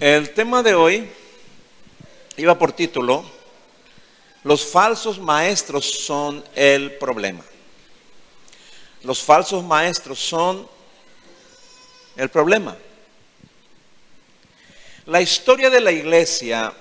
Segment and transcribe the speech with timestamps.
[0.00, 1.06] El tema de hoy
[2.38, 3.22] iba por título,
[4.44, 7.44] los falsos maestros son el problema.
[9.02, 10.66] Los falsos maestros son
[12.16, 12.78] el problema.
[15.04, 16.72] La historia de la iglesia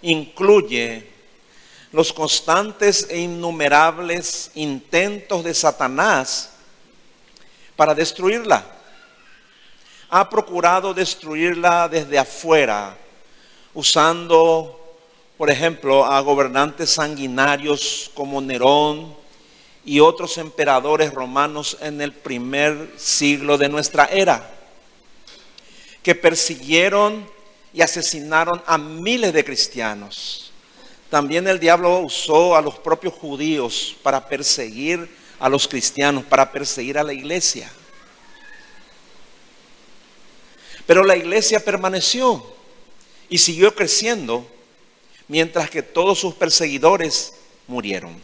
[0.00, 1.06] incluye
[1.92, 6.54] los constantes e innumerables intentos de Satanás
[7.76, 8.73] para destruirla.
[10.08, 12.96] Ha procurado destruirla desde afuera,
[13.72, 14.80] usando,
[15.36, 19.14] por ejemplo, a gobernantes sanguinarios como Nerón
[19.84, 24.50] y otros emperadores romanos en el primer siglo de nuestra era,
[26.02, 27.26] que persiguieron
[27.72, 30.52] y asesinaron a miles de cristianos.
[31.10, 36.98] También el diablo usó a los propios judíos para perseguir a los cristianos, para perseguir
[36.98, 37.70] a la iglesia.
[40.86, 42.44] Pero la iglesia permaneció
[43.28, 44.46] y siguió creciendo
[45.28, 47.34] mientras que todos sus perseguidores
[47.66, 48.20] murieron.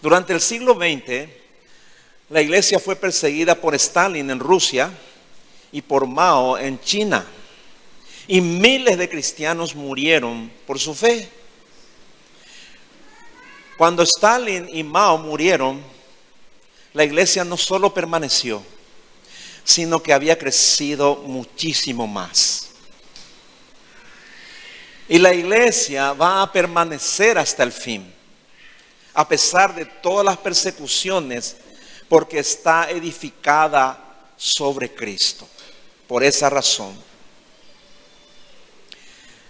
[0.00, 1.28] Durante el siglo XX,
[2.28, 4.90] la iglesia fue perseguida por Stalin en Rusia
[5.70, 7.26] y por Mao en China.
[8.26, 11.28] Y miles de cristianos murieron por su fe.
[13.76, 15.82] Cuando Stalin y Mao murieron,
[16.92, 18.62] la iglesia no solo permaneció,
[19.64, 22.70] sino que había crecido muchísimo más.
[25.08, 28.12] Y la iglesia va a permanecer hasta el fin,
[29.14, 31.56] a pesar de todas las persecuciones,
[32.08, 35.48] porque está edificada sobre Cristo.
[36.06, 36.94] Por esa razón.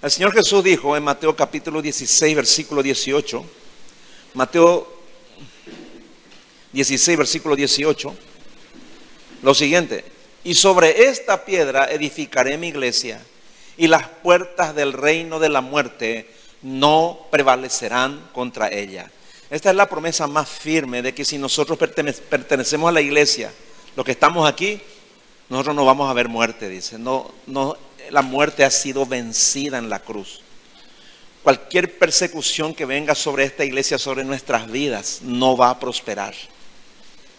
[0.02, 3.44] El Señor Jesús dijo en Mateo capítulo 16, versículo 18,
[4.34, 4.92] Mateo
[6.72, 8.16] 16, versículo 18,
[9.42, 10.04] lo siguiente,
[10.44, 13.20] y sobre esta piedra edificaré mi iglesia,
[13.76, 16.28] y las puertas del reino de la muerte
[16.62, 19.10] no prevalecerán contra ella.
[19.50, 23.52] Esta es la promesa más firme de que si nosotros pertenecemos a la iglesia,
[23.96, 24.80] los que estamos aquí,
[25.48, 26.98] nosotros no vamos a ver muerte, dice.
[26.98, 27.76] No, no,
[28.10, 30.40] la muerte ha sido vencida en la cruz.
[31.42, 36.34] Cualquier persecución que venga sobre esta iglesia, sobre nuestras vidas, no va a prosperar.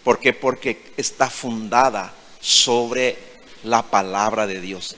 [0.04, 0.32] ¿Por qué?
[0.34, 3.16] Porque está fundada sobre
[3.64, 4.96] la palabra de Dios.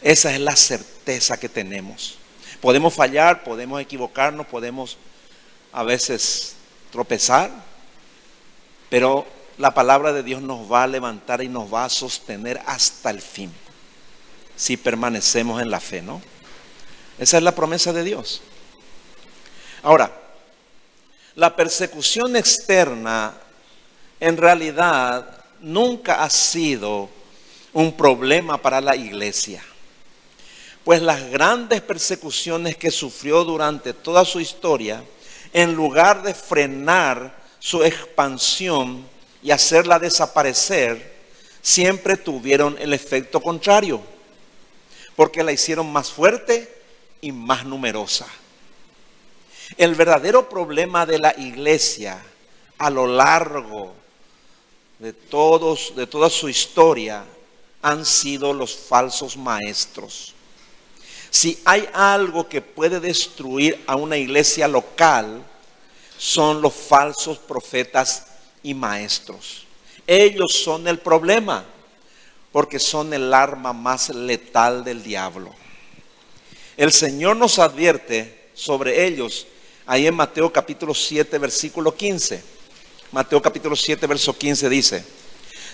[0.00, 2.18] Esa es la certeza que tenemos.
[2.60, 4.96] Podemos fallar, podemos equivocarnos, podemos
[5.72, 6.56] a veces
[6.90, 7.50] tropezar,
[8.88, 9.26] pero
[9.58, 13.20] la palabra de Dios nos va a levantar y nos va a sostener hasta el
[13.20, 13.52] fin,
[14.56, 16.22] si permanecemos en la fe, ¿no?
[17.18, 18.42] Esa es la promesa de Dios.
[19.82, 20.12] Ahora,
[21.34, 23.34] la persecución externa
[24.20, 25.28] en realidad
[25.60, 27.08] nunca ha sido
[27.72, 29.62] un problema para la iglesia.
[30.84, 35.02] Pues las grandes persecuciones que sufrió durante toda su historia,
[35.52, 39.06] en lugar de frenar su expansión
[39.42, 41.16] y hacerla desaparecer,
[41.60, 44.00] siempre tuvieron el efecto contrario,
[45.16, 46.72] porque la hicieron más fuerte
[47.20, 48.26] y más numerosa.
[49.76, 52.22] El verdadero problema de la iglesia
[52.78, 54.05] a lo largo
[54.98, 57.24] de, todos, de toda su historia
[57.82, 60.34] han sido los falsos maestros.
[61.30, 65.42] Si hay algo que puede destruir a una iglesia local,
[66.16, 68.26] son los falsos profetas
[68.62, 69.66] y maestros.
[70.06, 71.64] Ellos son el problema,
[72.52, 75.54] porque son el arma más letal del diablo.
[76.76, 79.46] El Señor nos advierte sobre ellos
[79.84, 82.55] ahí en Mateo capítulo 7, versículo 15.
[83.12, 85.04] Mateo capítulo 7, verso 15 dice,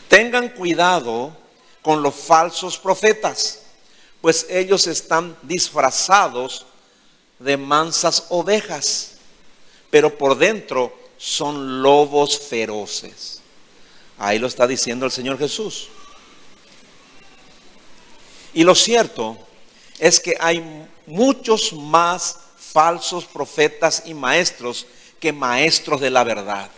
[0.09, 1.34] tengan cuidado
[1.81, 3.60] con los falsos profetas,
[4.20, 6.66] pues ellos están disfrazados
[7.38, 9.12] de mansas ovejas,
[9.91, 13.41] pero por dentro son lobos feroces.
[14.19, 15.88] Ahí lo está diciendo el Señor Jesús.
[18.54, 19.38] Y lo cierto
[19.98, 20.62] es que hay
[21.07, 24.86] muchos más falsos profetas y maestros
[25.18, 26.71] que maestros de la verdad.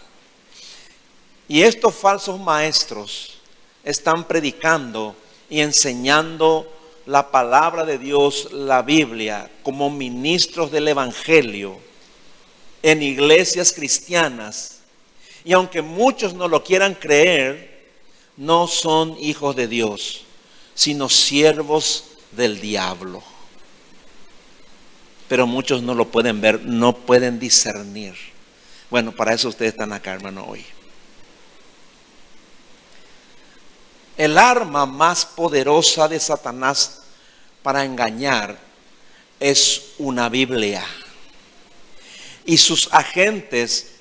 [1.49, 3.39] Y estos falsos maestros
[3.85, 5.15] están predicando
[5.51, 6.71] y enseñando
[7.07, 11.79] la palabra de Dios, la Biblia, como ministros del Evangelio
[12.83, 14.81] en iglesias cristianas.
[15.45, 17.75] Y aunque muchos no lo quieran creer,
[18.37, 20.25] no son hijos de Dios,
[20.75, 23.23] sino siervos del diablo.
[25.29, 28.15] Pero muchos no lo pueden ver, no pueden discernir.
[28.91, 30.65] Bueno, para eso ustedes están acá, hermano, hoy.
[34.17, 37.03] El arma más poderosa de Satanás
[37.63, 38.57] para engañar
[39.41, 40.85] es una Biblia.
[42.45, 43.93] Y sus agentes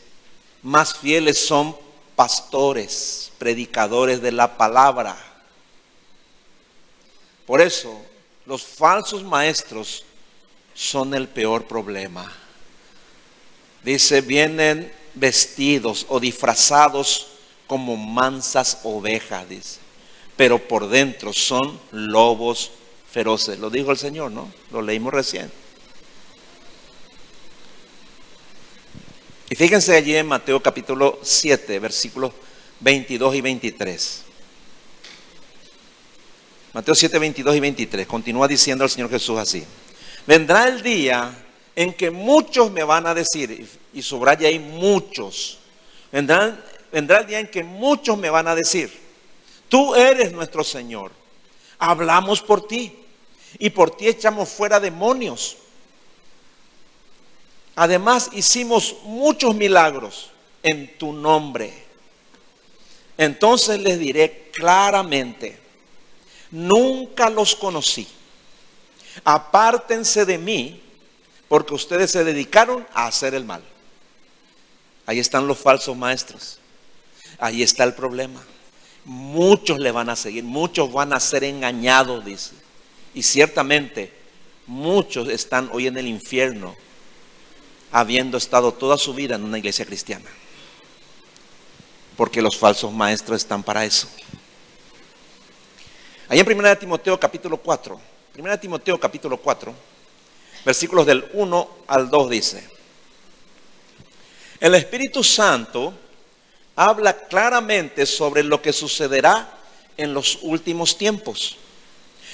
[0.61, 1.75] más fieles son
[2.15, 5.17] pastores, predicadores de la palabra.
[7.45, 7.99] Por eso,
[8.45, 10.05] los falsos maestros
[10.73, 12.31] son el peor problema.
[13.83, 17.27] Dice, vienen vestidos o disfrazados
[17.67, 19.82] como mansas ovejas, dice,
[20.35, 22.71] pero por dentro son lobos
[23.11, 23.59] feroces.
[23.59, 24.51] Lo dijo el Señor, ¿no?
[24.71, 25.51] Lo leímos recién.
[29.49, 32.31] Y fíjense allí en Mateo capítulo 7, versículos
[32.79, 34.23] 22 y 23.
[36.73, 38.07] Mateo 7, 22 y 23.
[38.07, 39.63] Continúa diciendo el Señor Jesús así.
[40.25, 41.37] Vendrá el día
[41.75, 45.59] en que muchos me van a decir, y subraya ahí muchos,
[46.11, 46.59] vendrá,
[46.91, 49.02] vendrá el día en que muchos me van a decir,
[49.73, 51.11] tú eres nuestro Señor,
[51.79, 52.95] hablamos por ti
[53.57, 55.57] y por ti echamos fuera demonios.
[57.75, 60.29] Además hicimos muchos milagros
[60.61, 61.73] en tu nombre.
[63.17, 65.57] Entonces les diré claramente,
[66.51, 68.07] nunca los conocí.
[69.23, 70.83] Apártense de mí
[71.47, 73.63] porque ustedes se dedicaron a hacer el mal.
[75.07, 76.59] Ahí están los falsos maestros.
[77.39, 78.39] Ahí está el problema.
[79.05, 82.51] Muchos le van a seguir, muchos van a ser engañados, dice.
[83.13, 84.11] Y ciertamente
[84.65, 86.75] muchos están hoy en el infierno
[87.91, 90.29] habiendo estado toda su vida en una iglesia cristiana.
[92.15, 94.07] Porque los falsos maestros están para eso.
[96.29, 97.99] Ahí en 1 Timoteo capítulo 4,
[98.37, 99.73] 1 Timoteo capítulo 4,
[100.65, 102.69] versículos del 1 al 2 dice,
[104.59, 105.93] el Espíritu Santo
[106.75, 109.49] habla claramente sobre lo que sucederá
[109.97, 111.57] en los últimos tiempos.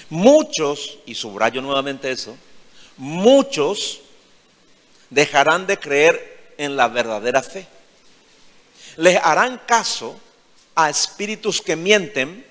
[0.10, 2.36] Muchos, y subrayo nuevamente eso,
[2.98, 4.02] muchos
[5.10, 7.68] dejarán de creer en la verdadera fe.
[8.98, 10.20] Les harán caso
[10.76, 12.46] a espíritus que mienten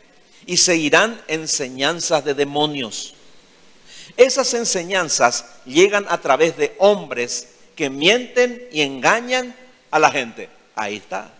[0.46, 3.14] y seguirán enseñanzas de demonios.
[4.16, 9.54] Esas enseñanzas llegan a través de hombres que mienten y engañan
[9.90, 10.48] a la gente.
[10.74, 11.37] Ahí está.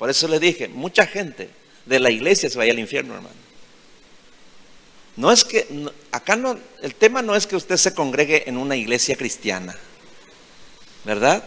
[0.00, 1.50] Por eso les dije, mucha gente
[1.84, 3.34] de la iglesia se vaya al infierno, hermano.
[5.16, 5.66] No es que,
[6.10, 9.76] acá no, el tema no es que usted se congregue en una iglesia cristiana,
[11.04, 11.44] ¿verdad?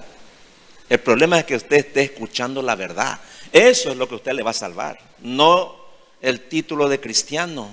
[0.88, 3.20] El problema es que usted esté escuchando la verdad.
[3.52, 5.76] Eso es lo que usted le va a salvar, no
[6.22, 7.72] el título de cristiano.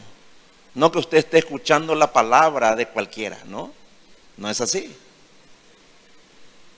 [0.75, 3.75] No que usted esté escuchando la palabra de cualquiera, ¿no?
[4.39, 4.97] No es así.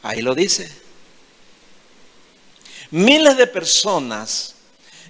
[0.03, 0.92] Ahí lo dice.
[2.93, 4.55] Miles de personas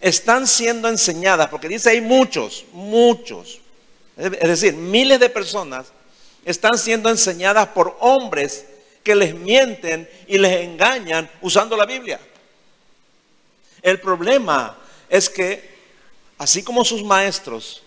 [0.01, 3.61] están siendo enseñadas, porque dice hay muchos, muchos.
[4.17, 5.89] Es decir, miles de personas
[6.45, 8.67] están siendo enseñadas por hombres
[9.03, 12.21] que les mienten y les engañan usando la Biblia.
[13.83, 15.73] El problema es que
[16.39, 17.83] así como sus maestros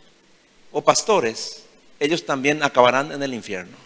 [0.74, 1.64] o pastores,
[2.02, 3.78] ellos también acabarán en el infierno.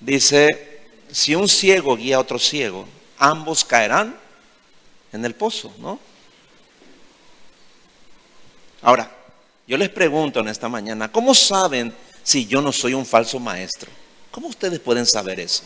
[0.00, 0.69] Dice,
[1.12, 2.86] si un ciego guía a otro ciego,
[3.18, 4.18] ambos caerán
[5.12, 5.98] en el pozo, ¿no?
[8.82, 9.10] Ahora,
[9.66, 13.90] yo les pregunto en esta mañana, ¿cómo saben si yo no soy un falso maestro?
[14.30, 15.64] ¿Cómo ustedes pueden saber eso?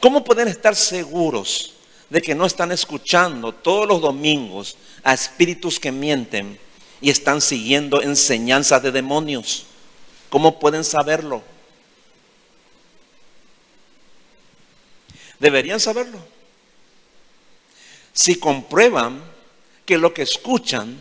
[0.00, 1.74] ¿Cómo pueden estar seguros
[2.08, 6.58] de que no están escuchando todos los domingos a espíritus que mienten
[7.00, 9.66] y están siguiendo enseñanzas de demonios.
[10.30, 11.42] ¿Cómo pueden saberlo?
[15.38, 16.18] Deberían saberlo.
[18.12, 19.22] Si comprueban
[19.84, 21.00] que lo que escuchan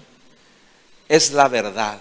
[1.08, 2.00] es la verdad.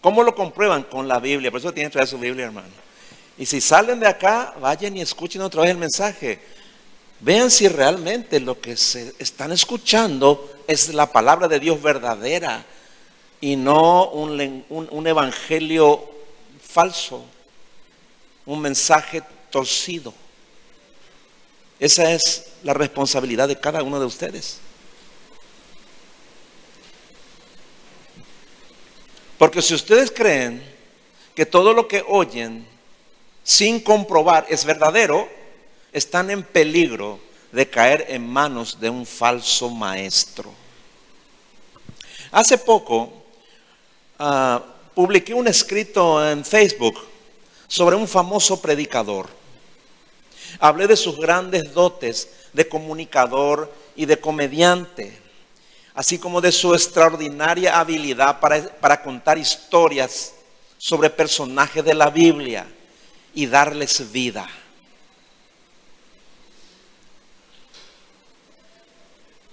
[0.00, 0.82] ¿Cómo lo comprueban?
[0.84, 1.50] Con la Biblia.
[1.50, 2.68] Por eso tienen que traer su Biblia, hermano.
[3.38, 6.40] Y si salen de acá, vayan y escuchen otra vez el mensaje.
[7.20, 12.64] Vean si realmente lo que se están escuchando es la palabra de Dios verdadera
[13.40, 16.08] y no un, evangelio
[16.60, 17.24] falso,
[18.44, 20.12] un mensaje torcido.
[21.82, 24.58] Esa es la responsabilidad de cada uno de ustedes.
[29.36, 30.62] Porque si ustedes creen
[31.34, 32.64] que todo lo que oyen
[33.42, 35.28] sin comprobar es verdadero,
[35.92, 37.18] están en peligro
[37.50, 40.54] de caer en manos de un falso maestro.
[42.30, 43.12] Hace poco
[44.20, 44.62] ah,
[44.94, 47.04] publiqué un escrito en Facebook
[47.66, 49.41] sobre un famoso predicador.
[50.58, 55.20] Hablé de sus grandes dotes de comunicador y de comediante.
[55.94, 60.32] así como de su extraordinaria habilidad para, para contar historias
[60.78, 62.66] sobre personajes de la Biblia
[63.34, 64.48] y darles vida.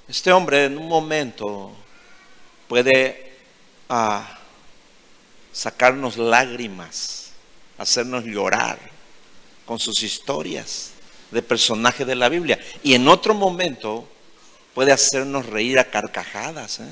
[0.07, 1.71] Este hombre en un momento
[2.67, 3.33] puede
[3.89, 4.39] ah,
[5.51, 7.31] sacarnos lágrimas,
[7.77, 8.79] hacernos llorar
[9.69, 10.89] con sus historias
[11.29, 12.57] de personajes de la Biblia.
[12.81, 14.07] Y en otro momento
[14.73, 16.79] puede hacernos reír a carcajadas.
[16.79, 16.89] ¿eh?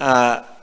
[0.00, 0.56] Ah,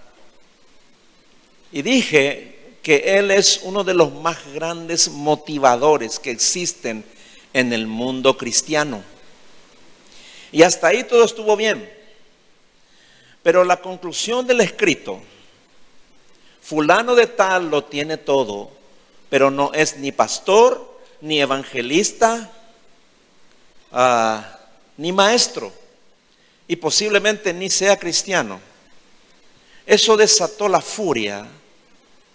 [1.72, 7.06] y dije que Él es uno de los más grandes motivadores que existen
[7.54, 9.04] en el mundo cristiano.
[10.52, 11.88] Y hasta ahí todo estuvo bien.
[13.44, 15.22] Pero la conclusión del escrito,
[16.64, 18.72] fulano de tal lo tiene todo,
[19.30, 22.52] pero no es ni pastor, ni evangelista,
[23.92, 24.60] ah,
[24.98, 25.72] ni maestro,
[26.68, 28.60] y posiblemente ni sea cristiano.
[29.86, 31.48] Eso desató la furia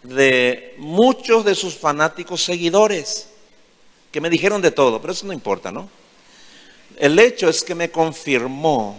[0.03, 3.29] de muchos de sus fanáticos seguidores,
[4.11, 5.89] que me dijeron de todo, pero eso no importa, ¿no?
[6.97, 8.97] El hecho es que me confirmó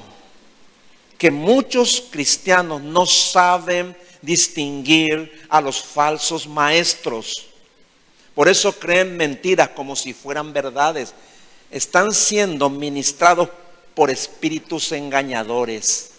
[1.17, 7.50] que muchos cristianos no saben distinguir a los falsos maestros.
[8.36, 11.14] Por eso creen mentiras como si fueran verdades.
[11.70, 13.50] Están siendo ministrados
[13.94, 16.12] por espíritus engañadores.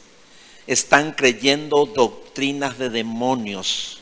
[0.67, 3.99] Están creyendo doctrinas de demonios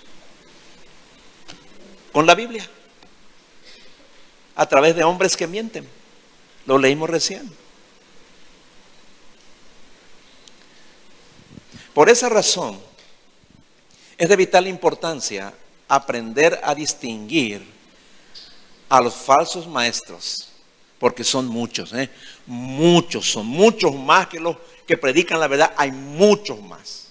[2.12, 2.68] con la Biblia,
[4.56, 5.86] a través de hombres que mienten.
[6.66, 7.50] Lo leímos recién.
[11.94, 12.80] Por esa razón,
[14.18, 15.52] es de vital importancia
[15.88, 17.79] aprender a distinguir
[18.90, 20.48] a los falsos maestros,
[20.98, 22.10] porque son muchos, ¿eh?
[22.44, 24.56] muchos, son muchos más que los
[24.86, 27.06] que predican la verdad, hay muchos más.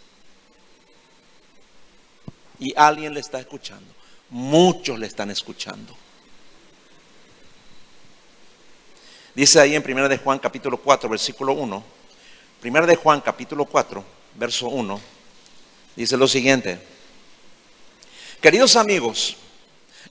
[2.60, 3.88] Y alguien le está escuchando.
[4.30, 5.96] Muchos le están escuchando.
[9.34, 11.84] Dice ahí en 1 de Juan capítulo 4, versículo 1.
[12.62, 14.04] 1 de Juan capítulo 4,
[14.36, 15.00] verso 1.
[15.96, 16.78] Dice lo siguiente.
[18.42, 19.38] Queridos amigos,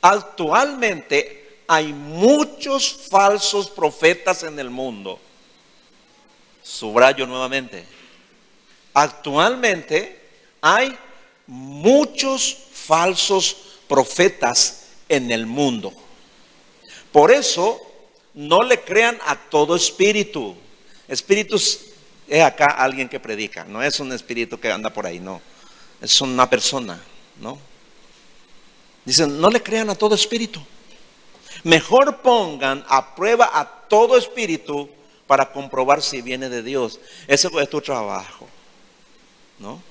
[0.00, 5.20] actualmente hay muchos falsos profetas en el mundo.
[6.62, 7.84] Subrayo nuevamente.
[8.94, 10.18] Actualmente
[10.62, 10.96] hay
[11.46, 13.54] muchos falsos
[13.86, 15.92] profetas en el mundo.
[17.12, 17.78] Por eso,
[18.32, 20.56] no le crean a todo espíritu.
[21.06, 21.80] Espíritus
[22.26, 25.42] es acá alguien que predica, no es un espíritu que anda por ahí, no.
[26.00, 26.98] Es una persona,
[27.40, 27.58] ¿no?
[29.04, 30.64] Dicen, no le crean a todo espíritu.
[31.64, 34.88] Mejor pongan a prueba a todo espíritu
[35.26, 37.00] para comprobar si viene de Dios.
[37.26, 38.46] Ese es tu trabajo,
[39.58, 39.82] ¿no?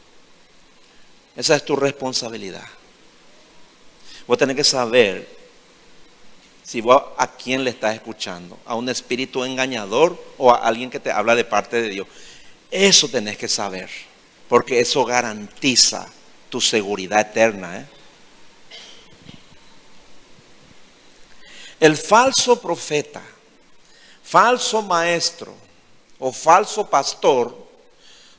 [1.36, 2.68] Esa es tu responsabilidad.
[4.26, 5.38] Vos tenés que saber
[6.64, 11.00] si vos a quién le estás escuchando, a un espíritu engañador o a alguien que
[11.00, 12.08] te habla de parte de Dios.
[12.70, 13.90] Eso tenés que saber,
[14.50, 16.08] porque eso garantiza
[16.50, 17.78] tu seguridad eterna.
[17.78, 17.86] ¿eh?
[21.80, 23.22] El falso profeta,
[24.24, 25.54] falso maestro
[26.20, 27.56] o falso pastor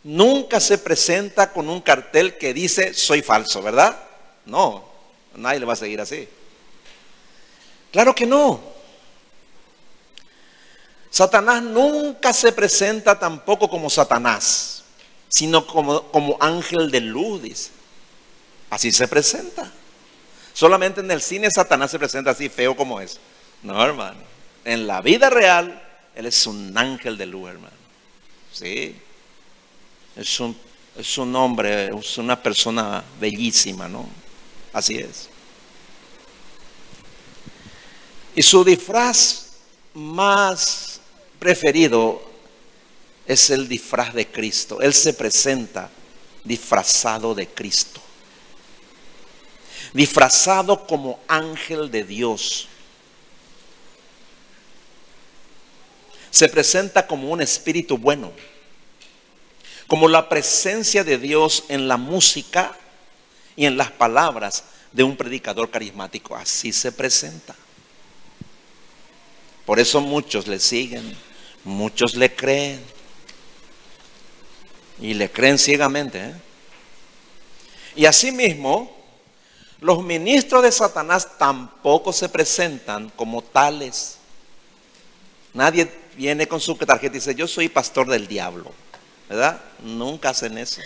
[0.03, 3.97] nunca se presenta con un cartel que dice soy falso, ¿verdad?
[4.47, 4.89] No,
[5.39, 6.29] Nadie le va a seguir así.
[7.93, 8.61] Claro que no.
[11.11, 14.85] Satanás nunca se presenta tampoco como Satanás,
[15.29, 17.71] sino como, como ángel de luz,
[18.71, 19.73] Así se presenta.
[20.59, 23.21] Solamente en el cine Satanás se presenta así feo como es.
[23.63, 24.19] No, hermano.
[24.65, 25.81] En la vida real,
[26.17, 27.77] Él es un ángel de luz, hermano.
[28.53, 28.97] Sí.
[30.17, 30.59] Es un,
[30.97, 34.09] es un hombre, es una persona bellísima, ¿no?
[34.73, 35.29] Así es.
[38.35, 39.51] Y su disfraz
[39.95, 41.01] más
[41.39, 42.21] preferido
[43.29, 44.81] es el disfraz de Cristo.
[44.81, 45.89] Él se presenta
[46.43, 48.08] disfrazado de Cristo.
[49.93, 52.69] Disfrazado como ángel de Dios.
[56.31, 58.33] Se presenta como un espíritu bueno.
[59.87, 62.77] Como la presencia de Dios en la música
[63.57, 66.37] y en las palabras de un predicador carismático.
[66.37, 67.55] Así se presenta.
[69.65, 71.17] Por eso muchos le siguen,
[71.65, 72.83] muchos le creen.
[75.01, 76.19] Y le creen ciegamente.
[76.19, 76.35] ¿eh?
[77.97, 78.98] Y asimismo,
[79.81, 84.19] los ministros de Satanás tampoco se presentan como tales.
[85.55, 88.73] Nadie viene con su tarjeta y dice, yo soy pastor del diablo.
[89.29, 89.61] ¿verdad?
[89.83, 90.81] Nunca hacen eso.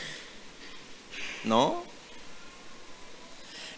[1.44, 1.84] ¿No?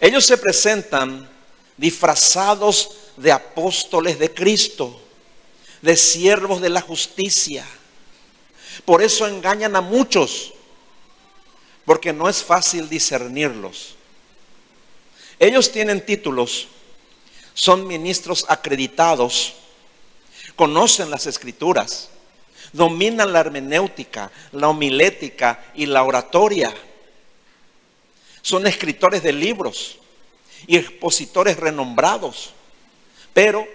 [0.01, 1.29] Ellos se presentan
[1.77, 5.01] disfrazados de apóstoles de Cristo,
[5.83, 7.67] de siervos de la justicia.
[8.85, 10.53] Por eso engañan a muchos,
[11.85, 13.97] porque no es fácil discernirlos.
[15.39, 16.69] Ellos tienen títulos,
[17.55, 19.55] son ministros acreditados,
[20.57, 22.11] conocen las escrituras,
[22.73, 26.73] dominan la hermenéutica, la homilética y la oratoria.
[28.43, 29.99] Son escritores de libros
[30.67, 32.53] y expositores renombrados,
[33.33, 33.67] pero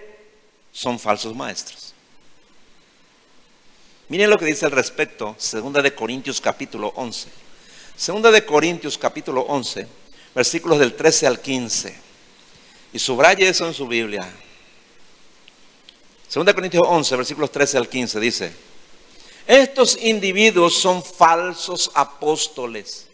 [0.72, 1.94] son falsos maestros.
[4.08, 7.28] Miren lo que dice al respecto, segunda de Corintios capítulo 11.
[7.96, 9.86] Segunda de Corintios capítulo 11,
[10.34, 11.94] versículos del 13 al 15.
[12.92, 14.28] Y subraye eso en su Biblia.
[16.28, 18.52] Segunda de Corintios 11, versículos 13 al 15 dice,
[19.46, 23.08] estos individuos son falsos apóstoles,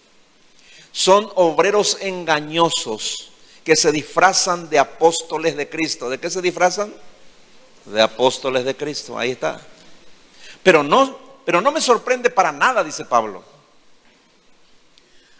[0.92, 3.30] son obreros engañosos
[3.64, 6.10] que se disfrazan de apóstoles de Cristo.
[6.10, 6.94] ¿De qué se disfrazan?
[7.86, 9.60] De apóstoles de Cristo, ahí está.
[10.62, 13.42] Pero no, pero no me sorprende para nada, dice Pablo.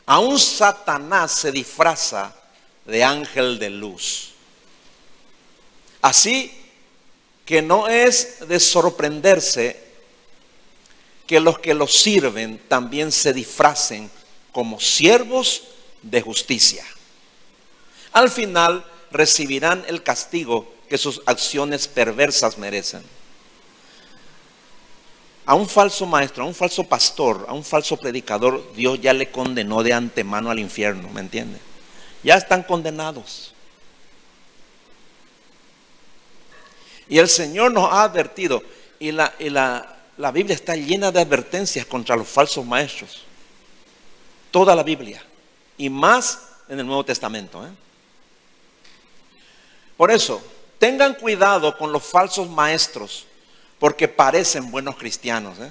[0.07, 2.35] Aún Satanás se disfraza
[2.85, 4.33] de ángel de luz.
[6.01, 6.53] Así
[7.45, 9.85] que no es de sorprenderse
[11.27, 14.11] que los que los sirven también se disfracen
[14.53, 15.65] como siervos
[16.03, 16.85] de justicia.
[18.13, 23.03] Al final recibirán el castigo que sus acciones perversas merecen.
[25.47, 29.31] A un falso maestro, a un falso pastor, a un falso predicador, Dios ya le
[29.31, 31.61] condenó de antemano al infierno, ¿me entiende?
[32.25, 33.55] Ya están condenados.
[37.09, 38.61] Y el Señor nos ha advertido,
[38.99, 39.33] y la,
[40.17, 43.23] la, Biblia está llena de advertencias contra los falsos maestros.
[44.51, 45.23] Toda la Biblia.
[45.79, 47.65] Y más en el Nuevo Testamento.
[47.65, 47.71] ¿eh?
[49.97, 50.43] Por eso,
[50.81, 53.26] tengan cuidado con los falsos maestros
[53.79, 55.59] porque parecen buenos cristianos.
[55.59, 55.71] ¿eh?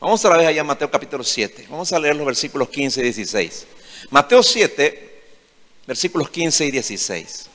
[0.00, 1.66] Vamos a la vez allá a Mateo capítulo 7.
[1.68, 3.66] Vamos a leer los versículos 15 y 16.
[4.10, 5.22] Mateo 7,
[5.86, 7.46] versículos 15 y 16.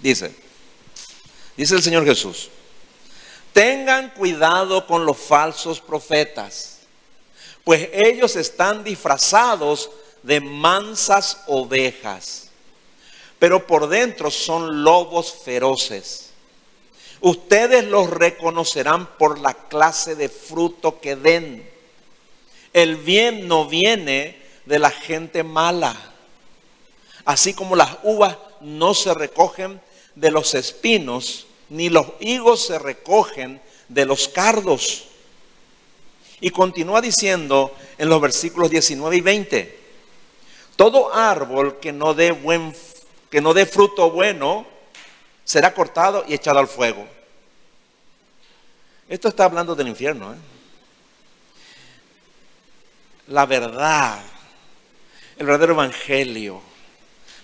[0.00, 0.32] Dice,
[1.56, 2.50] dice el Señor Jesús,
[3.52, 6.80] tengan cuidado con los falsos profetas,
[7.64, 9.90] pues ellos están disfrazados
[10.22, 12.50] de mansas ovejas,
[13.38, 16.23] pero por dentro son lobos feroces.
[17.24, 21.66] Ustedes los reconocerán por la clase de fruto que den.
[22.74, 25.96] El bien no viene de la gente mala.
[27.24, 29.80] Así como las uvas no se recogen
[30.14, 33.58] de los espinos, ni los higos se recogen
[33.88, 35.04] de los cardos.
[36.42, 39.78] Y continúa diciendo en los versículos 19 y 20,
[40.76, 42.76] todo árbol que no dé buen
[43.30, 44.73] que no dé fruto bueno
[45.44, 47.06] será cortado y echado al fuego.
[49.08, 50.32] Esto está hablando del infierno.
[50.32, 50.36] ¿eh?
[53.28, 54.22] La verdad,
[55.36, 56.60] el verdadero evangelio,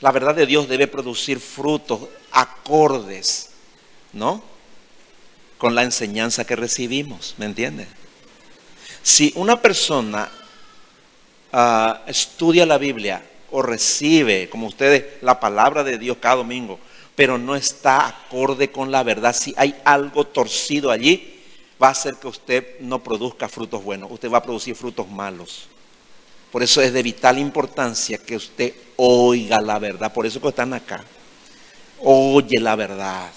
[0.00, 2.00] la verdad de Dios debe producir frutos
[2.32, 3.50] acordes,
[4.12, 4.42] ¿no?
[5.58, 7.86] Con la enseñanza que recibimos, ¿me entiende?
[9.02, 10.30] Si una persona
[11.52, 16.78] ah, estudia la Biblia o recibe, como ustedes, la palabra de Dios cada domingo,
[17.16, 21.40] pero no está acorde con la verdad, si hay algo torcido allí,
[21.82, 25.68] va a hacer que usted no produzca frutos buenos, usted va a producir frutos malos.
[26.50, 30.74] Por eso es de vital importancia que usted oiga la verdad, por eso que están
[30.74, 31.04] acá.
[32.00, 33.30] Oye la verdad,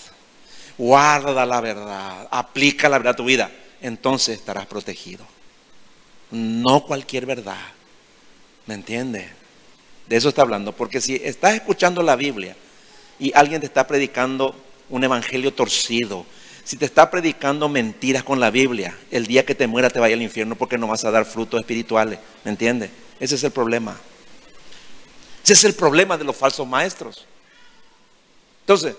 [0.77, 5.25] guarda la verdad, aplica la verdad a tu vida, entonces estarás protegido.
[6.31, 7.61] No cualquier verdad,
[8.65, 9.29] ¿me entiende?
[10.07, 12.55] De eso está hablando, porque si estás escuchando la Biblia
[13.23, 14.53] y alguien te está predicando
[14.89, 16.25] un evangelio torcido,
[16.65, 20.13] si te está predicando mentiras con la Biblia, el día que te muera te vaya
[20.13, 22.19] al infierno porque no vas a dar frutos espirituales.
[22.43, 22.91] ¿Me entiendes?
[23.21, 23.97] Ese es el problema.
[25.41, 27.25] Ese es el problema de los falsos maestros.
[28.59, 28.93] Entonces,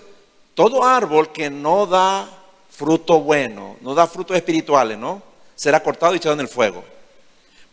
[0.55, 2.27] todo árbol que no da
[2.71, 5.21] fruto bueno, no da frutos espirituales, ¿no?
[5.53, 6.83] Será cortado y echado en el fuego.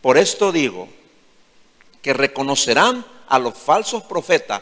[0.01, 0.87] Por esto digo
[2.03, 4.61] que reconocerán a los falsos profetas,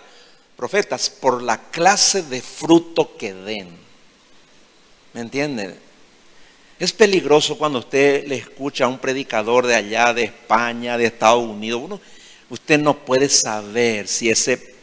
[0.61, 3.67] profetas por la clase de fruto que den.
[5.11, 5.75] ¿Me entienden?
[6.77, 11.43] Es peligroso cuando usted le escucha a un predicador de allá, de España, de Estados
[11.43, 11.99] Unidos.
[12.51, 14.75] usted no puede saber si ese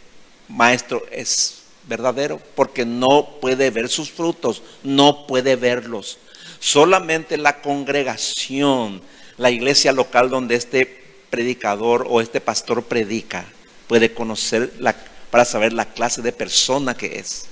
[0.48, 6.18] maestro es verdadero porque no puede ver sus frutos, no puede verlos.
[6.58, 9.00] Solamente la congregación
[9.36, 13.46] la iglesia local donde este predicador o este pastor predica
[13.86, 14.96] puede conocer la,
[15.30, 17.46] para saber la clase de persona que es.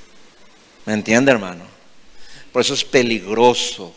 [0.84, 1.64] ¿Me entiende, hermano?
[2.52, 3.94] Por eso es peligroso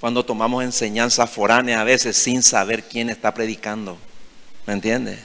[0.00, 3.98] cuando tomamos enseñanza foránea a veces sin saber quién está predicando.
[4.66, 5.18] ¿Me entiende?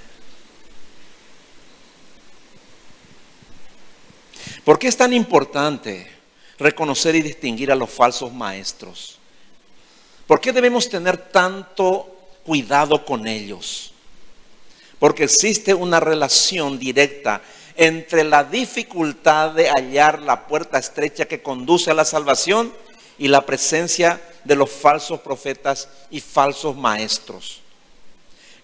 [4.63, 6.07] ¿Por qué es tan importante
[6.57, 9.17] reconocer y distinguir a los falsos maestros?
[10.27, 13.93] ¿Por qué debemos tener tanto cuidado con ellos?
[14.99, 17.41] Porque existe una relación directa
[17.81, 22.73] entre la dificultad de hallar la puerta estrecha que conduce a la salvación
[23.17, 27.61] y la presencia de los falsos profetas y falsos maestros.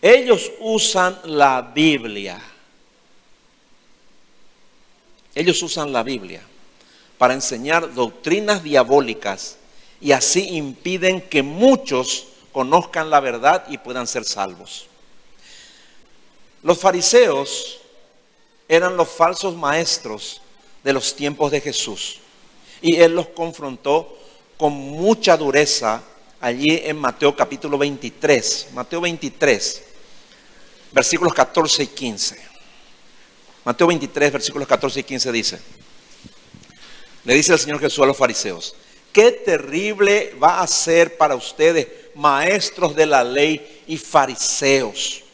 [0.02, 2.42] Ellos usan la Biblia.
[5.34, 6.42] Ellos usan la Biblia
[7.18, 9.56] para enseñar doctrinas diabólicas
[10.02, 14.88] y así impiden que muchos conozcan la verdad y puedan ser salvos.
[16.64, 17.80] Los fariseos
[18.68, 20.42] eran los falsos maestros
[20.84, 22.20] de los tiempos de Jesús.
[22.82, 24.18] Y él los confrontó
[24.58, 26.02] con mucha dureza
[26.40, 28.68] allí en Mateo capítulo 23.
[28.74, 29.84] Mateo 23,
[30.92, 32.38] versículos 14 y 15.
[33.64, 35.60] Mateo 23, versículos 14 y 15 dice,
[37.24, 38.76] le dice el Señor Jesús a los fariseos,
[39.12, 45.26] qué terrible va a ser para ustedes, maestros de la ley y fariseos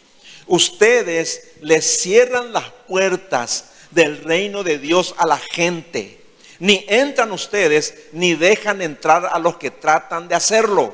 [0.51, 6.19] ustedes les cierran las puertas del reino de Dios a la gente.
[6.59, 10.93] Ni entran ustedes ni dejan entrar a los que tratan de hacerlo.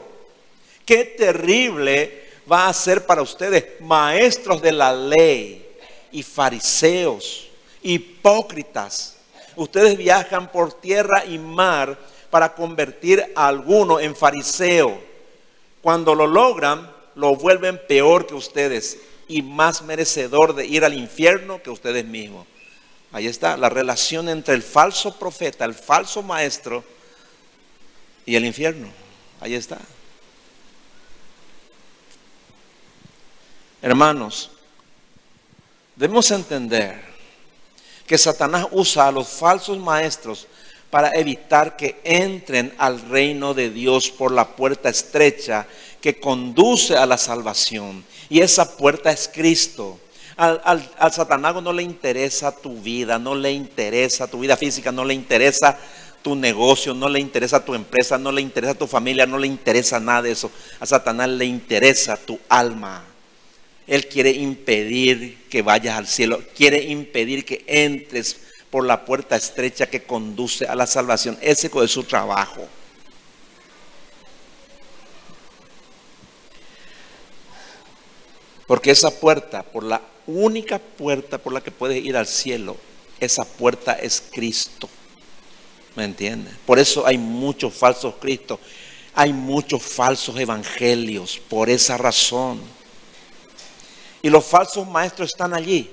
[0.86, 5.68] Qué terrible va a ser para ustedes, maestros de la ley
[6.12, 7.50] y fariseos,
[7.82, 9.16] hipócritas.
[9.56, 11.98] Ustedes viajan por tierra y mar
[12.30, 15.02] para convertir a alguno en fariseo.
[15.82, 21.62] Cuando lo logran, lo vuelven peor que ustedes y más merecedor de ir al infierno
[21.62, 22.48] que ustedes mismos.
[23.12, 26.84] Ahí está la relación entre el falso profeta, el falso maestro
[28.26, 28.90] y el infierno.
[29.40, 29.80] Ahí está.
[33.82, 34.52] Hermanos,
[35.96, 37.02] debemos entender
[38.06, 40.48] que Satanás usa a los falsos maestros
[40.90, 45.68] para evitar que entren al reino de Dios por la puerta estrecha
[46.02, 48.04] que conduce a la salvación.
[48.30, 50.00] Y esa puerta es Cristo.
[50.36, 50.62] Al,
[50.98, 55.16] al, Satanás no le interesa tu vida, no le interesa tu vida física, no le
[55.16, 55.80] interesa
[56.22, 60.00] tu negocio, no le interesa tu empresa, no le interesa tu familia, no le interesa
[60.00, 60.52] nada de eso.
[60.80, 63.04] A Satanás le interesa tu alma.
[63.88, 68.38] Él quiere impedir que vayas al cielo, quiere impedir que entres
[68.70, 71.38] por la puerta estrecha que conduce a la salvación.
[71.42, 72.68] Ese es su trabajo.
[78.67, 82.75] Porque esa puerta, por la única puerta por la que puedes ir al cielo,
[83.19, 84.89] esa puerta es Cristo.
[85.95, 86.53] ¿Me entiendes?
[86.65, 88.60] Por eso hay muchos falsos Cristos,
[89.15, 92.62] hay muchos falsos evangelios, por esa razón.
[94.21, 95.89] Y los falsos maestros están allí,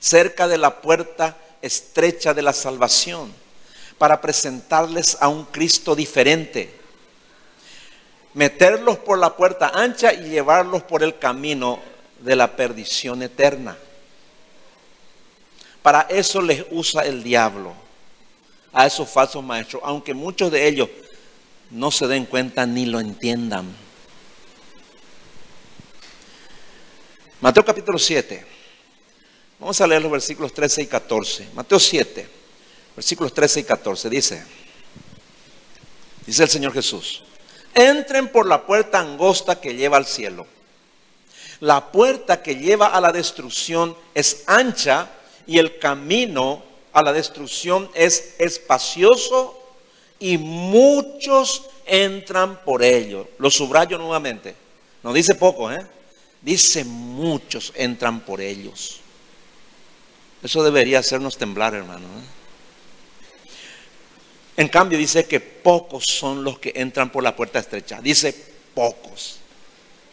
[0.00, 3.32] cerca de la puerta estrecha de la salvación,
[3.98, 6.85] para presentarles a un Cristo diferente
[8.36, 11.80] meterlos por la puerta ancha y llevarlos por el camino
[12.20, 13.78] de la perdición eterna.
[15.80, 17.72] Para eso les usa el diablo
[18.74, 20.90] a esos falsos maestros, aunque muchos de ellos
[21.70, 23.74] no se den cuenta ni lo entiendan.
[27.40, 28.44] Mateo capítulo 7.
[29.58, 31.48] Vamos a leer los versículos 13 y 14.
[31.54, 32.28] Mateo 7,
[32.96, 34.10] versículos 13 y 14.
[34.10, 34.44] Dice,
[36.26, 37.22] dice el Señor Jesús
[37.76, 40.46] entren por la puerta angosta que lleva al cielo.
[41.60, 45.10] La puerta que lleva a la destrucción es ancha
[45.46, 46.62] y el camino
[46.92, 49.58] a la destrucción es espacioso
[50.18, 53.28] y muchos entran por ello.
[53.38, 54.54] Lo subrayo nuevamente.
[55.02, 55.86] No dice poco, ¿eh?
[56.40, 59.00] Dice muchos entran por ellos.
[60.42, 62.06] Eso debería hacernos temblar, hermano.
[62.06, 62.35] ¿eh?
[64.56, 68.00] En cambio dice que pocos son los que entran por la puerta estrecha.
[68.00, 68.34] Dice
[68.74, 69.38] pocos.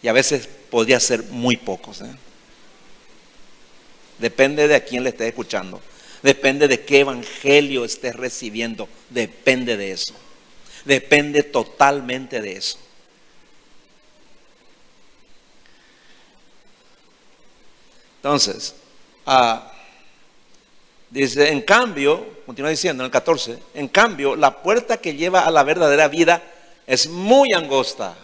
[0.01, 2.01] Y a veces podría ser muy pocos.
[2.01, 2.13] ¿eh?
[4.19, 5.81] Depende de a quién le esté escuchando.
[6.21, 8.89] Depende de qué evangelio estés recibiendo.
[9.09, 10.13] Depende de eso.
[10.83, 12.77] Depende totalmente de eso.
[18.17, 18.75] Entonces,
[19.25, 19.73] ah,
[21.13, 25.51] Dice, en cambio, continúa diciendo en el 14, en cambio, la puerta que lleva a
[25.51, 26.43] la verdadera vida
[26.85, 28.15] es muy angosta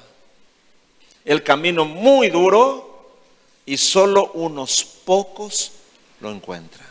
[1.25, 2.89] El camino muy duro
[3.65, 5.71] y solo unos pocos
[6.19, 6.87] lo encuentran.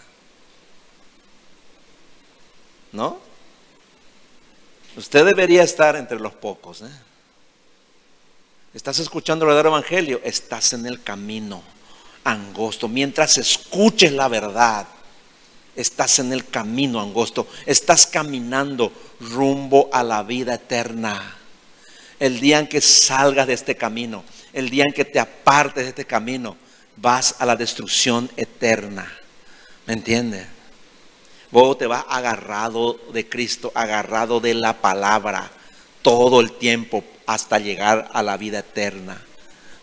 [2.92, 3.18] ¿No?
[4.96, 6.82] Usted debería estar entre los pocos.
[6.82, 6.90] ¿eh?
[8.74, 11.62] Estás escuchando el verdadero evangelio, estás en el camino
[12.24, 12.88] angosto.
[12.88, 14.86] Mientras escuches la verdad,
[15.80, 17.46] estás en el camino angosto.
[17.64, 21.36] Estás caminando rumbo a la vida eterna.
[22.18, 25.90] El día en que salgas de este camino, el día en que te apartes de
[25.90, 26.56] este camino,
[26.96, 29.12] vas a la destrucción eterna.
[29.86, 30.46] ¿Me entiendes?
[31.50, 35.50] Vos te vas agarrado de Cristo, agarrado de la palabra
[36.02, 39.22] todo el tiempo hasta llegar a la vida eterna.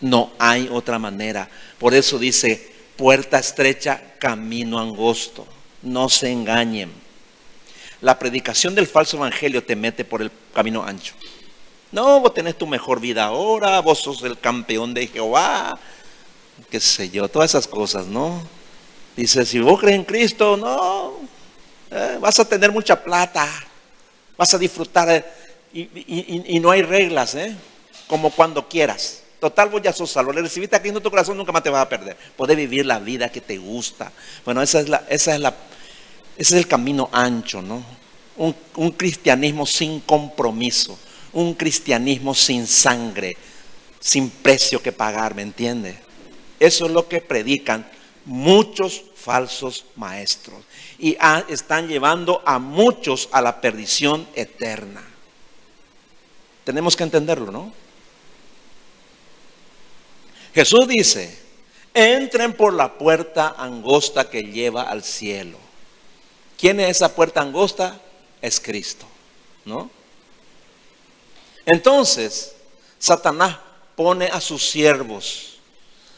[0.02, 1.50] No hay otra manera.
[1.80, 5.48] Por eso dice, puerta estrecha, camino angosto.
[5.86, 6.92] No se engañen.
[8.02, 11.14] La predicación del falso evangelio te mete por el camino ancho.
[11.92, 15.80] No, vos tenés tu mejor vida ahora, vos sos el campeón de Jehová,
[16.70, 18.42] qué sé yo, todas esas cosas, ¿no?
[19.16, 21.14] Dice, si vos crees en Cristo, no,
[21.92, 23.48] eh, vas a tener mucha plata,
[24.38, 25.24] vas a disfrutar eh,
[25.74, 27.56] y, no hay reglas, ¿eh?
[28.08, 29.24] como cuando quieras.
[29.46, 30.34] Total, vos ya sos salvo.
[30.34, 32.18] Le recibiste aquí en tu corazón, nunca más te vas a perder.
[32.36, 34.12] Puedes vivir la vida que te gusta.
[34.44, 35.50] Bueno, esa es la, esa es la,
[36.36, 37.84] ese es el camino ancho, ¿no?
[38.38, 40.98] Un, un cristianismo sin compromiso,
[41.32, 43.38] un cristianismo sin sangre,
[44.00, 45.96] sin precio que pagar, ¿me entiendes?
[46.60, 47.88] Eso es lo que predican
[48.26, 50.58] muchos falsos maestros
[50.98, 51.18] y
[51.50, 55.04] están llevando a muchos a la perdición eterna.
[56.64, 57.85] Tenemos que entenderlo, ¿no?
[60.56, 61.38] Jesús dice,
[61.94, 65.58] entren por la puerta angosta que lleva al cielo.
[66.58, 68.00] ¿Quién es esa puerta angosta?
[68.42, 69.06] Es Cristo,
[69.66, 69.90] ¿no?
[71.66, 72.56] Entonces,
[72.98, 73.58] Satanás
[73.98, 75.58] pone a sus siervos,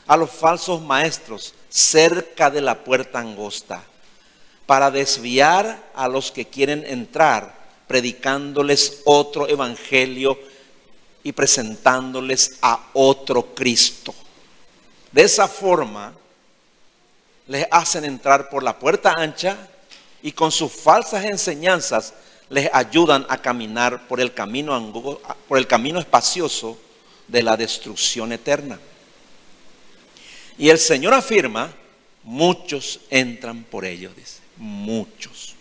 [0.05, 3.83] a los falsos maestros, cerca de la puerta angosta
[4.67, 10.37] para desviar a los que quieren entrar, predicándoles otro evangelio
[11.23, 14.13] y presentándoles a otro Cristo.
[15.11, 16.13] De esa forma,
[17.47, 19.57] les hacen entrar por la puerta ancha
[20.21, 22.13] y con sus falsas enseñanzas
[22.49, 24.91] les ayudan a caminar por el camino,
[25.47, 26.77] por el camino espacioso
[27.27, 28.79] de la destrucción eterna.
[30.57, 31.71] Y el Señor afirma,
[32.23, 35.55] muchos entran por ellos, dice muchos.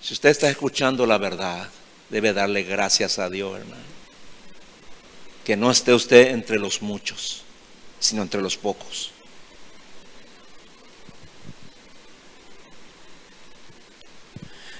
[0.00, 1.68] Si usted está escuchando la verdad,
[2.10, 3.82] debe darle gracias a Dios, hermano.
[5.44, 7.42] Que no esté usted entre los muchos,
[7.98, 9.12] sino entre los pocos.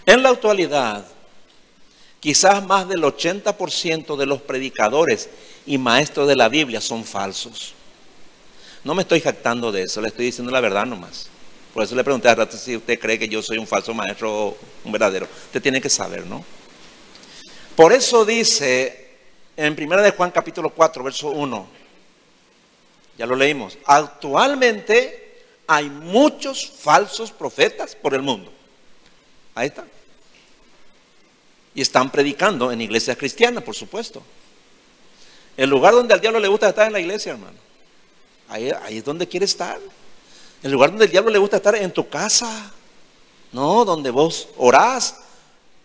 [0.04, 1.06] En la actualidad,
[2.20, 5.28] quizás más del 80% de los predicadores
[5.66, 7.74] y maestros de la Biblia son falsos.
[8.84, 11.28] No me estoy jactando de eso, le estoy diciendo la verdad nomás.
[11.74, 14.32] Por eso le pregunté a rato si usted cree que yo soy un falso maestro
[14.32, 15.28] o un verdadero.
[15.46, 16.44] Usted tiene que saber, ¿no?
[17.74, 19.08] Por eso dice
[19.56, 21.68] en 1 de Juan capítulo 4, verso 1,
[23.18, 28.52] ya lo leímos, actualmente hay muchos falsos profetas por el mundo.
[29.54, 29.84] Ahí está.
[31.74, 34.22] Y están predicando en iglesias cristianas, por supuesto.
[35.56, 37.56] El lugar donde al diablo le gusta estar en la iglesia, hermano.
[38.48, 39.78] Ahí, ahí es donde quiere estar.
[40.62, 42.72] El lugar donde el diablo le gusta estar en tu casa.
[43.52, 45.16] No, donde vos orás,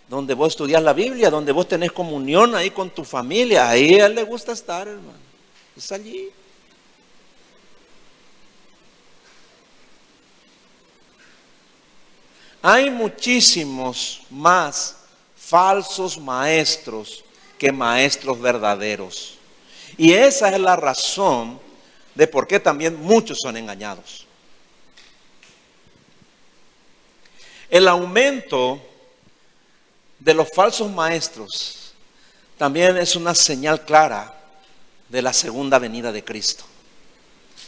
[0.09, 3.69] donde vos estudias la Biblia, donde vos tenés comunión ahí con tu familia.
[3.69, 5.19] Ahí a él le gusta estar, hermano.
[5.75, 6.29] Es allí.
[12.61, 14.95] Hay muchísimos más
[15.35, 17.23] falsos maestros
[17.57, 19.37] que maestros verdaderos.
[19.97, 21.59] Y esa es la razón
[22.15, 24.25] de por qué también muchos son engañados.
[27.69, 28.81] El aumento
[30.19, 31.93] de los falsos maestros
[32.57, 34.39] también es una señal clara
[35.09, 36.63] de la segunda venida de Cristo.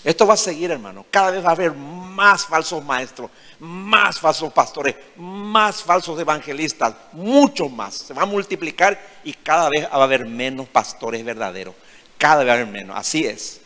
[0.04, 1.06] Esto va a seguir, hermano.
[1.10, 7.70] Cada vez va a haber más falsos maestros, más falsos pastores, más falsos evangelistas, mucho
[7.70, 7.96] más.
[7.96, 11.74] Se va a multiplicar y cada vez va a haber menos pastores verdaderos.
[12.18, 12.98] Cada vez va a haber menos.
[12.98, 13.62] Así es.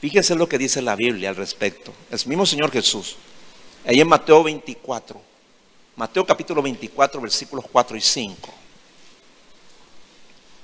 [0.00, 1.94] Fíjense lo que dice la Biblia al respecto.
[2.10, 3.16] El mismo Señor Jesús.
[3.86, 5.20] Ahí en Mateo 24.
[5.96, 8.54] Mateo capítulo 24, versículos 4 y 5.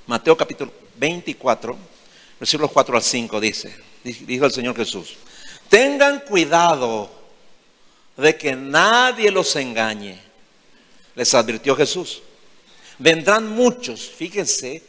[0.07, 1.77] Mateo capítulo 24,
[2.41, 5.17] versículos 4 al 5 dice, dijo el Señor Jesús,
[5.69, 7.11] tengan cuidado
[8.17, 10.21] de que nadie los engañe.
[11.15, 12.23] Les advirtió Jesús.
[12.99, 14.83] Vendrán muchos, fíjense,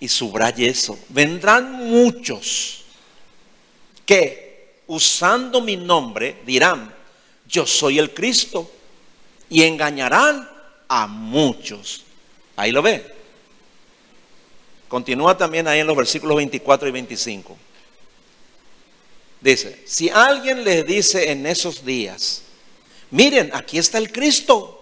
[0.00, 2.84] y subraye eso, vendrán muchos
[4.06, 6.94] que usando mi nombre dirán,
[7.46, 8.70] yo soy el Cristo,
[9.50, 10.48] y engañarán
[10.88, 12.04] a muchos.
[12.56, 13.04] Ahí lo ve.
[14.88, 17.58] Continúa también ahí en los versículos 24 y 25.
[19.40, 22.42] Dice, si alguien les dice en esos días,
[23.10, 24.76] miren, aquí está el Cristo,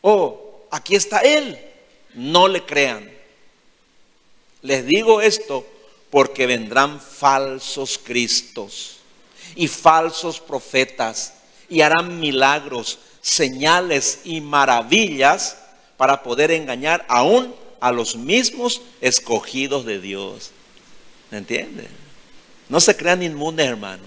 [0.00, 1.58] o aquí está Él,
[2.14, 3.10] no le crean.
[4.62, 5.66] Les digo esto
[6.10, 8.98] porque vendrán falsos cristos
[9.54, 11.34] y falsos profetas
[11.68, 15.56] y harán milagros, señales y maravillas
[15.96, 20.50] para poder engañar aún a los mismos escogidos de Dios.
[21.30, 21.88] ¿Me entiende?
[22.70, 24.04] No se crean inmunes, hermano.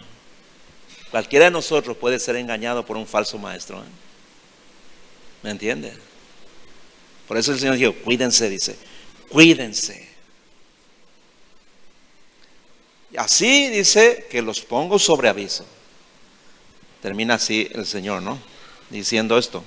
[1.11, 3.79] Cualquiera de nosotros puede ser engañado por un falso maestro.
[3.79, 3.87] ¿eh?
[5.43, 5.93] ¿Me entiende?
[7.27, 8.77] Por eso el Señor dijo, cuídense, dice,
[9.29, 10.09] cuídense.
[13.11, 15.65] Y así dice que los pongo sobre aviso.
[17.01, 18.39] Termina así el Señor, ¿no?
[18.89, 19.61] Diciendo esto.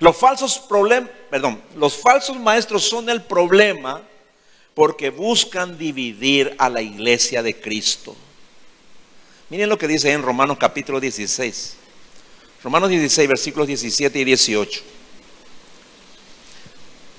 [0.00, 4.02] Los falsos problemas, perdón, los falsos maestros son el problema
[4.74, 8.16] porque buscan dividir a la iglesia de Cristo.
[9.50, 11.76] Miren lo que dice en Romanos capítulo 16.
[12.64, 14.80] Romanos 16, versículos 17 y 18.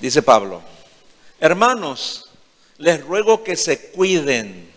[0.00, 0.62] Dice Pablo,
[1.38, 2.30] hermanos,
[2.78, 4.68] les ruego que se cuiden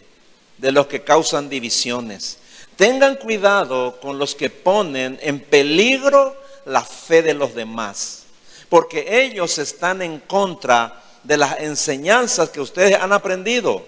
[0.58, 2.38] de los que causan divisiones.
[2.76, 6.36] Tengan cuidado con los que ponen en peligro
[6.66, 8.26] la fe de los demás,
[8.70, 13.86] porque ellos están en contra de las enseñanzas que ustedes han aprendido.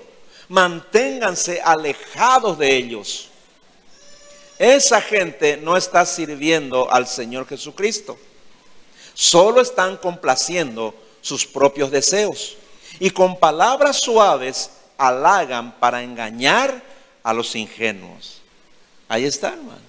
[0.50, 3.30] Manténganse alejados de ellos.
[4.58, 8.18] Esa gente no está sirviendo al Señor Jesucristo.
[9.14, 12.58] Solo están complaciendo sus propios deseos.
[13.00, 16.84] Y con palabras suaves halagan para engañar
[17.24, 18.42] a los ingenuos.
[19.08, 19.80] Ahí está, hermano.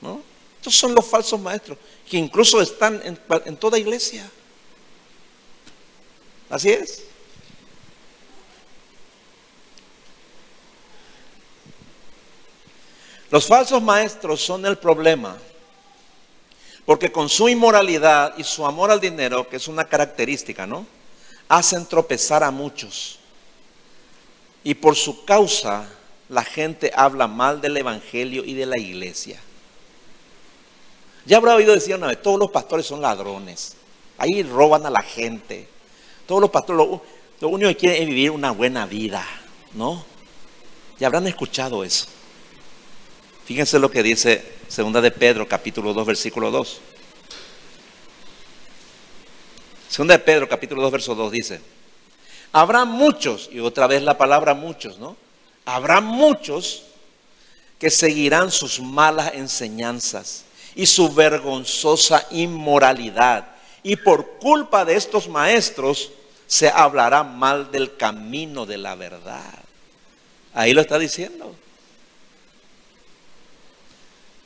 [0.00, 0.22] ¿No?
[0.56, 1.76] Estos son los falsos maestros
[2.08, 4.30] que incluso están en, en toda iglesia.
[6.52, 7.04] Así es.
[13.30, 15.38] Los falsos maestros son el problema,
[16.84, 20.86] porque con su inmoralidad y su amor al dinero, que es una característica, ¿no?
[21.48, 23.18] Hacen tropezar a muchos.
[24.62, 25.88] Y por su causa
[26.28, 29.40] la gente habla mal del Evangelio y de la iglesia.
[31.24, 33.74] Ya habrá oído decir una vez, todos los pastores son ladrones.
[34.18, 35.72] Ahí roban a la gente.
[36.26, 37.02] Todos los pastores lo,
[37.40, 39.26] lo único que quieren es vivir una buena vida,
[39.74, 40.04] ¿no?
[40.98, 42.06] Ya habrán escuchado eso.
[43.44, 46.80] Fíjense lo que dice Segunda de Pedro, capítulo 2, versículo 2.
[49.92, 51.60] Segunda de Pedro, capítulo 2, verso 2 dice,
[52.50, 55.18] habrá muchos, y otra vez la palabra muchos, ¿no?
[55.66, 56.84] Habrá muchos
[57.78, 63.51] que seguirán sus malas enseñanzas y su vergonzosa inmoralidad.
[63.82, 66.10] Y por culpa de estos maestros
[66.46, 69.58] se hablará mal del camino de la verdad.
[70.54, 71.54] Ahí lo está diciendo.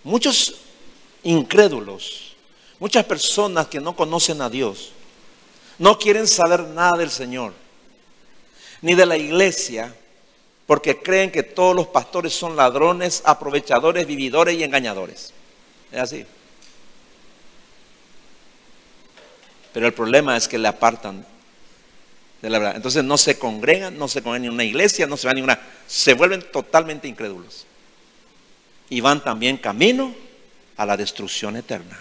[0.05, 0.55] Muchos
[1.25, 2.37] incrédulos,
[2.79, 4.93] muchas personas que no conocen a Dios,
[5.79, 7.53] no quieren saber nada del Señor,
[8.81, 9.93] ni de la iglesia,
[10.67, 15.33] porque creen que todos los pastores son ladrones, aprovechadores, vividores y engañadores.
[15.91, 16.27] Es así.
[19.77, 21.23] Pero el problema es que le apartan
[22.41, 22.77] de la verdad.
[22.77, 25.61] Entonces no se congregan, no se congregan en una iglesia, no se van a ninguna,
[25.87, 27.67] se vuelven totalmente incrédulos
[28.89, 30.15] y van también camino
[30.79, 31.95] a la destrucción eterna.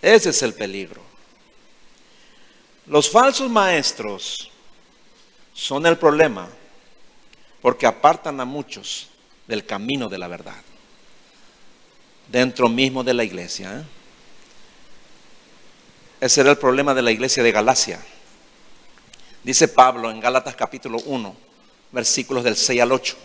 [0.00, 1.02] Ese es el peligro.
[2.86, 4.50] Los falsos maestros
[5.52, 6.48] son el problema
[7.60, 9.10] porque apartan a muchos
[9.46, 10.62] del camino de la verdad,
[12.28, 13.80] dentro mismo de la iglesia.
[13.80, 13.99] ¿eh?
[16.20, 18.00] Ese era el problema de la iglesia de Galacia.
[19.42, 21.36] Dice Pablo en Gálatas capítulo 1,
[21.92, 23.16] versículos del 6 al 8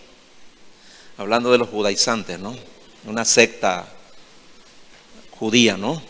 [1.17, 2.55] hablando de los judaizantes, ¿no?
[3.05, 3.85] Una secta
[5.39, 6.01] judía, ¿no?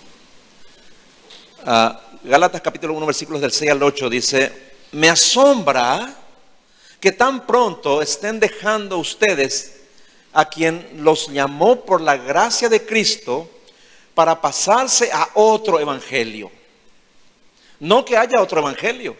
[1.66, 4.52] Ah, Gálatas capítulo 1, versículos del 6 al 8 dice,
[4.94, 6.16] me asombra
[7.00, 9.82] que tan pronto estén dejando ustedes
[10.34, 13.50] a quien los llamó por la gracia de Cristo
[14.16, 16.52] para pasarse a otro evangelio.
[17.80, 19.16] No que haya otro evangelio,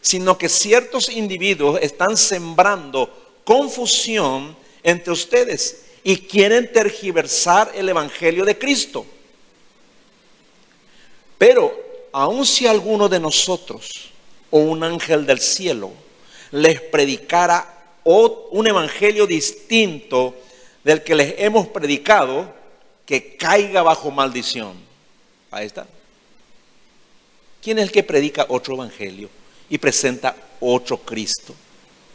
[0.00, 8.58] sino que ciertos individuos están sembrando confusión entre ustedes y quieren tergiversar el Evangelio de
[8.58, 9.06] Cristo.
[11.38, 11.72] Pero
[12.12, 14.10] aun si alguno de nosotros
[14.50, 15.92] o un ángel del cielo
[16.50, 17.68] les predicara
[18.04, 20.34] un evangelio distinto
[20.82, 22.52] del que les hemos predicado,
[23.06, 24.74] que caiga bajo maldición.
[25.50, 25.86] Ahí está.
[27.62, 29.30] ¿Quién es el que predica otro evangelio
[29.70, 31.54] y presenta otro Cristo?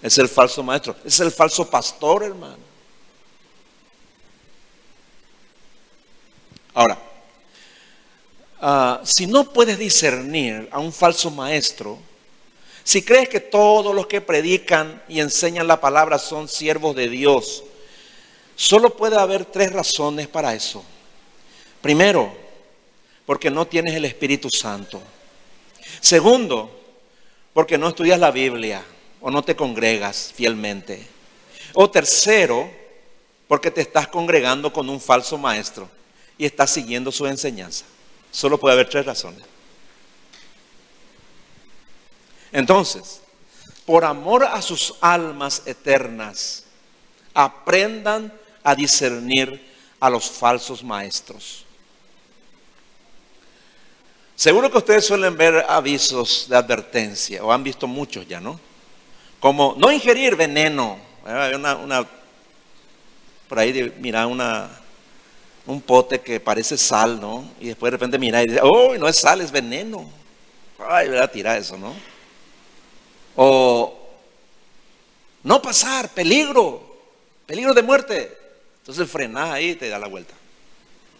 [0.04, 2.68] Es el falso maestro, es el falso pastor, hermano.
[6.74, 7.00] Ahora,
[8.60, 11.98] ah, si no puedes discernir a un falso maestro,
[12.84, 17.64] si crees que todos los que predican y enseñan la palabra son siervos de Dios,
[18.56, 20.84] solo puede haber tres razones para eso.
[21.82, 22.36] Primero,
[23.26, 25.02] porque no tienes el Espíritu Santo.
[26.00, 26.72] Segundo,
[27.54, 28.84] porque no estudias la Biblia
[29.22, 31.08] o no te congregas fielmente.
[31.74, 32.70] O tercero,
[33.48, 35.90] porque te estás congregando con un falso maestro
[36.38, 37.86] y estás siguiendo su enseñanza.
[38.32, 39.44] Solo puede haber tres razones.
[42.52, 43.22] Entonces,
[43.86, 46.64] por amor a sus almas eternas,
[47.34, 48.34] aprendan
[48.64, 49.66] a discernir
[50.00, 51.67] a los falsos maestros.
[54.38, 58.60] Seguro que ustedes suelen ver avisos de advertencia, o han visto muchos ya, ¿no?
[59.40, 61.00] Como no ingerir veneno.
[61.26, 62.08] Una,
[63.50, 64.70] por ahí mira una,
[65.66, 67.50] un pote que parece sal, ¿no?
[67.60, 70.08] Y después de repente mira y dice, oh, no es sal, es veneno.
[70.88, 71.96] Ay, a tirar eso, ¿no?
[73.36, 73.98] O
[75.42, 76.96] no pasar, peligro,
[77.48, 78.38] peligro de muerte.
[78.82, 80.36] Entonces frenás ahí y te da la vuelta,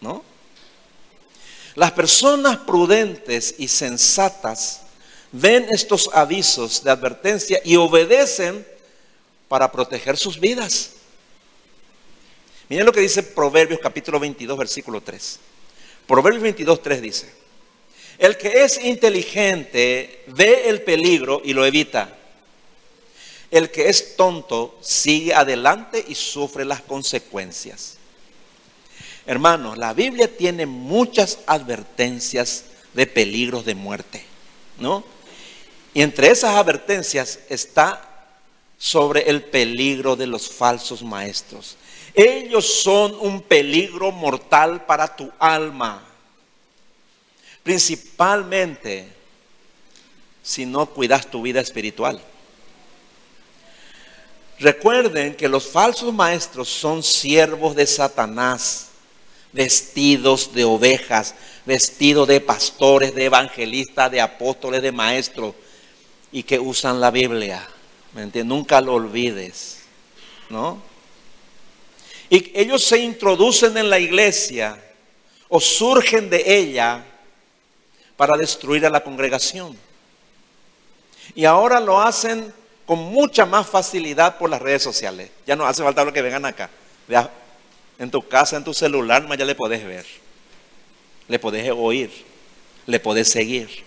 [0.00, 0.37] ¿no?
[1.78, 4.80] Las personas prudentes y sensatas
[5.30, 8.66] ven estos avisos de advertencia y obedecen
[9.46, 10.94] para proteger sus vidas.
[12.68, 15.38] Miren lo que dice Proverbios capítulo 22, versículo 3.
[16.08, 17.32] Proverbios 22, 3 dice,
[18.18, 22.12] el que es inteligente ve el peligro y lo evita.
[23.52, 27.97] El que es tonto sigue adelante y sufre las consecuencias.
[29.28, 32.64] Hermanos, la Biblia tiene muchas advertencias
[32.94, 34.24] de peligros de muerte,
[34.78, 35.04] ¿no?
[35.92, 38.08] Y entre esas advertencias está
[38.78, 41.76] sobre el peligro de los falsos maestros.
[42.14, 46.02] Ellos son un peligro mortal para tu alma,
[47.62, 49.12] principalmente
[50.42, 52.18] si no cuidas tu vida espiritual.
[54.58, 58.87] Recuerden que los falsos maestros son siervos de Satanás
[59.58, 61.34] vestidos de ovejas,
[61.66, 65.52] vestidos de pastores, de evangelistas, de apóstoles, de maestros,
[66.30, 67.68] y que usan la Biblia.
[68.12, 68.56] ¿Me entiendes?
[68.56, 69.80] Nunca lo olvides,
[70.48, 70.80] ¿no?
[72.30, 74.80] Y ellos se introducen en la iglesia
[75.48, 77.04] o surgen de ella
[78.16, 79.76] para destruir a la congregación.
[81.34, 82.54] Y ahora lo hacen
[82.86, 85.30] con mucha más facilidad por las redes sociales.
[85.48, 86.70] Ya no hace falta lo que vengan acá
[87.98, 90.06] en tu casa, en tu celular, ya le podés ver,
[91.26, 92.10] le podés oír,
[92.86, 93.84] le podés seguir.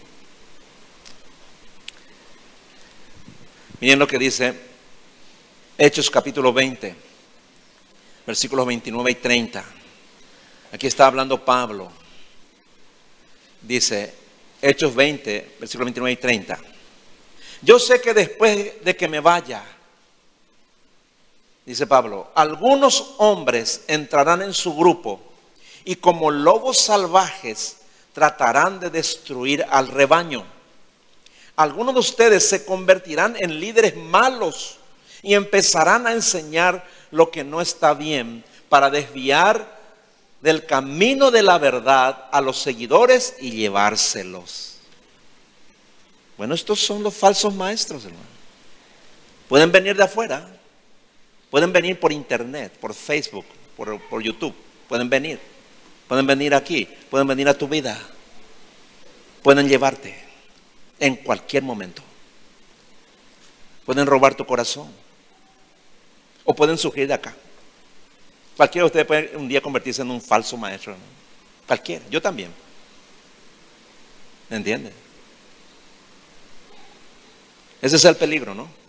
[3.79, 4.53] Miren lo que dice
[5.77, 6.95] Hechos capítulo 20,
[8.27, 9.65] versículos 29 y 30.
[10.73, 11.91] Aquí está hablando Pablo.
[13.61, 14.13] Dice,
[14.61, 16.59] Hechos 20, versículos 29 y 30.
[17.63, 19.63] Yo sé que después de que me vaya,
[21.71, 25.21] dice Pablo, algunos hombres entrarán en su grupo
[25.85, 27.77] y como lobos salvajes
[28.13, 30.45] tratarán de destruir al rebaño.
[31.55, 34.79] Algunos de ustedes se convertirán en líderes malos
[35.21, 39.79] y empezarán a enseñar lo que no está bien para desviar
[40.41, 44.75] del camino de la verdad a los seguidores y llevárselos.
[46.37, 48.25] Bueno, estos son los falsos maestros, hermano.
[49.47, 50.47] Pueden venir de afuera,
[51.51, 53.45] Pueden venir por internet, por Facebook,
[53.75, 54.55] por, YouTube.
[54.87, 55.37] Pueden venir.
[56.07, 56.87] Pueden venir aquí.
[57.09, 57.99] Pueden venir a tu vida.
[59.43, 60.17] Pueden llevarte
[60.97, 62.01] en cualquier momento.
[63.85, 64.89] Pueden robar tu corazón.
[66.45, 67.35] O pueden surgir de acá.
[68.55, 70.95] Cualquiera de ustedes puede un día convertirse en un falso maestro.
[71.67, 72.05] Cualquiera.
[72.09, 72.51] Yo también.
[74.49, 74.93] ¿Me entienden?
[77.81, 78.80] Ese es el peligro, ¿no?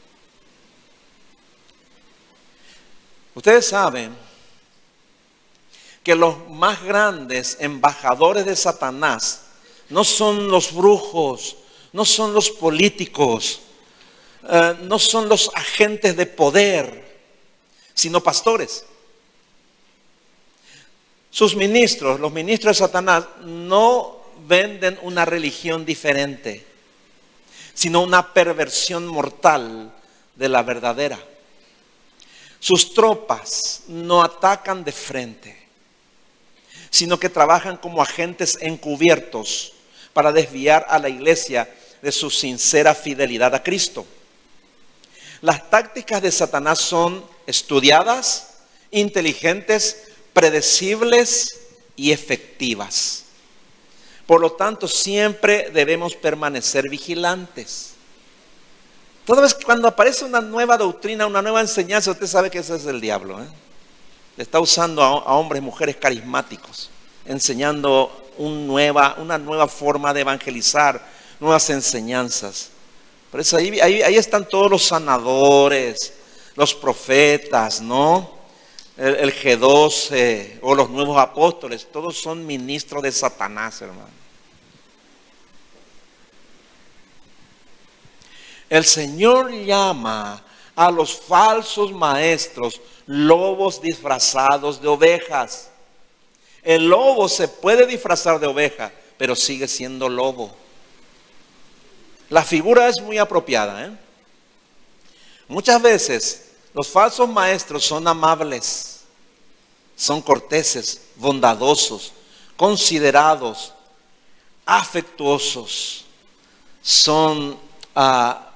[3.34, 4.14] Ustedes saben
[6.02, 9.42] que los más grandes embajadores de Satanás
[9.88, 11.56] no son los brujos,
[11.92, 13.60] no son los políticos,
[14.48, 17.20] eh, no son los agentes de poder,
[17.94, 18.84] sino pastores.
[21.30, 26.66] Sus ministros, los ministros de Satanás, no venden una religión diferente,
[27.72, 29.94] sino una perversión mortal
[30.36, 31.18] de la verdadera.
[32.62, 35.66] Sus tropas no atacan de frente,
[36.90, 39.72] sino que trabajan como agentes encubiertos
[40.12, 41.68] para desviar a la iglesia
[42.00, 44.06] de su sincera fidelidad a Cristo.
[45.40, 48.58] Las tácticas de Satanás son estudiadas,
[48.92, 51.58] inteligentes, predecibles
[51.96, 53.24] y efectivas.
[54.24, 57.91] Por lo tanto, siempre debemos permanecer vigilantes.
[59.24, 62.86] Toda vez cuando aparece una nueva doctrina, una nueva enseñanza, usted sabe que ese es
[62.86, 63.40] el diablo.
[63.40, 63.46] ¿eh?
[64.36, 66.90] Le está usando a, hombres y mujeres carismáticos,
[67.24, 71.00] enseñando una nueva forma de evangelizar,
[71.38, 72.70] nuevas enseñanzas.
[73.30, 76.12] Por eso ahí, están todos los sanadores,
[76.56, 78.42] los profetas, ¿no?
[78.96, 84.21] El, G12 o los nuevos apóstoles, todos son ministros de Satanás, hermano.
[88.72, 90.42] El Señor llama
[90.74, 95.68] a los falsos maestros lobos disfrazados de ovejas.
[96.62, 100.56] El lobo se puede disfrazar de oveja, pero sigue siendo lobo.
[102.30, 103.84] La figura es muy apropiada.
[103.84, 103.90] ¿eh?
[105.48, 109.02] Muchas veces los falsos maestros son amables,
[109.94, 112.14] son corteses, bondadosos,
[112.56, 113.74] considerados,
[114.64, 116.06] afectuosos,
[116.80, 117.58] son
[117.94, 118.48] ah,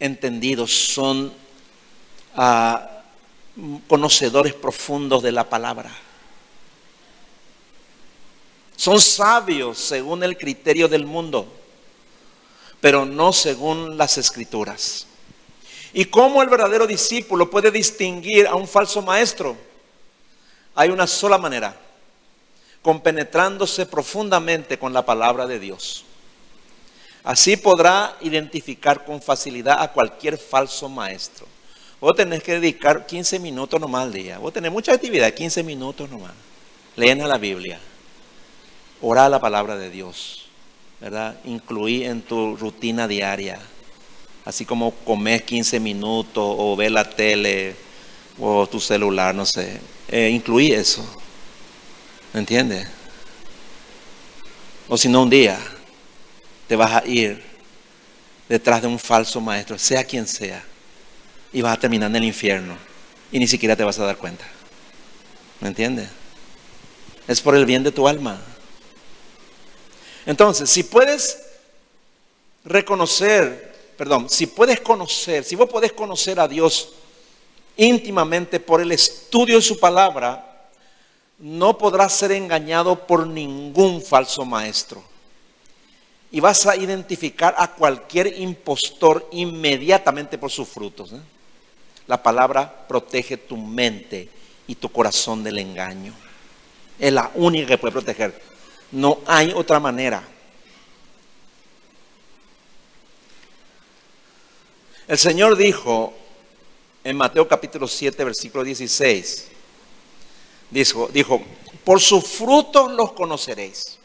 [0.00, 1.32] entendidos, son
[2.34, 3.02] ah,
[3.86, 5.90] conocedores profundos de la palabra.
[8.76, 11.52] Son sabios según el criterio del mundo,
[12.80, 15.06] pero no según las escrituras.
[15.92, 19.56] ¿Y cómo el verdadero discípulo puede distinguir a un falso maestro?
[20.74, 21.76] Hay una sola manera,
[22.82, 26.04] compenetrándose profundamente con la palabra de Dios.
[27.24, 31.46] Así podrá identificar con facilidad a cualquier falso maestro.
[32.00, 34.38] Vos tenés que dedicar 15 minutos nomás al día.
[34.38, 36.32] Vos tenés mucha actividad, 15 minutos nomás.
[36.96, 37.80] Leen la Biblia.
[39.00, 40.46] Ora la palabra de Dios.
[41.00, 41.38] ¿Verdad?
[41.44, 43.58] Incluí en tu rutina diaria.
[44.44, 47.76] Así como comes 15 minutos o ves la tele
[48.38, 49.80] o tu celular, no sé.
[50.08, 51.04] Eh, incluí eso.
[52.32, 52.88] ¿Me entiendes?
[54.88, 55.58] O si no, un día
[56.68, 57.42] te vas a ir
[58.48, 60.62] detrás de un falso maestro, sea quien sea,
[61.52, 62.76] y vas a terminar en el infierno
[63.32, 64.44] y ni siquiera te vas a dar cuenta.
[65.60, 66.08] ¿Me entiendes?
[67.26, 68.38] Es por el bien de tu alma.
[70.26, 71.38] Entonces, si puedes
[72.64, 76.90] reconocer, perdón, si puedes conocer, si vos podés conocer a Dios
[77.78, 80.68] íntimamente por el estudio de su palabra,
[81.38, 85.02] no podrás ser engañado por ningún falso maestro
[86.30, 91.12] y vas a identificar a cualquier impostor inmediatamente por sus frutos.
[91.12, 91.20] ¿eh?
[92.06, 94.28] La palabra protege tu mente
[94.66, 96.12] y tu corazón del engaño.
[96.98, 98.40] Es la única que puede proteger.
[98.92, 100.22] No hay otra manera.
[105.06, 106.12] El Señor dijo
[107.02, 109.48] en Mateo capítulo 7, versículo 16,
[110.70, 111.40] dijo, dijo
[111.84, 113.97] por sus frutos los conoceréis.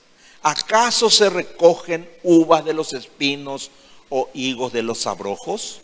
[0.44, 3.72] ¿Acaso se recogen uvas de los espinos
[4.10, 5.80] o higos de los abrojos?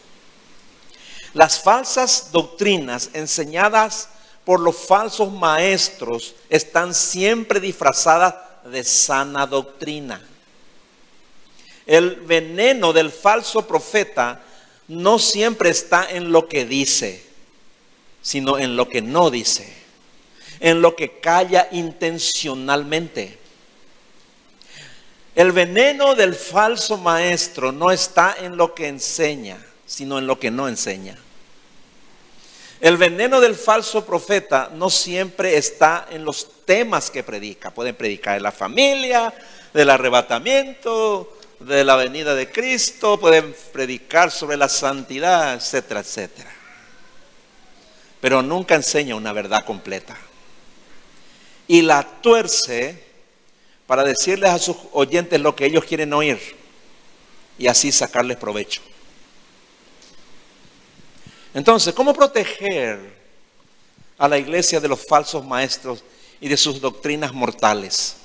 [1.34, 4.10] Las falsas doctrinas enseñadas
[4.44, 8.36] por los falsos maestros están siempre disfrazadas
[8.66, 10.22] de sana doctrina.
[11.86, 14.42] El veneno del falso profeta
[14.90, 17.24] no siempre está en lo que dice,
[18.22, 19.74] sino en lo que no dice,
[20.60, 23.39] en lo que calla intencionalmente.
[25.40, 30.52] El veneno del falso maestro no está en lo que enseña, sino en lo que
[30.52, 31.18] no enseña.
[32.82, 37.72] El veneno del falso profeta no siempre está en los temas que predica.
[37.72, 39.34] Pueden predicar de la familia,
[39.74, 46.52] del arrebatamiento, de la venida de Cristo, pueden predicar sobre la santidad, etcétera, etcétera.
[48.20, 50.18] Pero nunca enseña una verdad completa.
[51.66, 53.09] Y la tuerce
[53.90, 56.40] para decirles a sus oyentes lo que ellos quieren oír
[57.58, 58.84] y así sacarles provecho.
[61.56, 63.00] Entonces, ¿cómo proteger
[64.16, 66.04] a la iglesia de los falsos maestros
[66.40, 68.18] y de sus doctrinas mortales?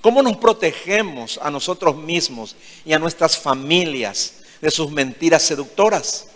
[0.00, 6.28] ¿Cómo nos protegemos a nosotros mismos y a nuestras familias de sus mentiras seductoras?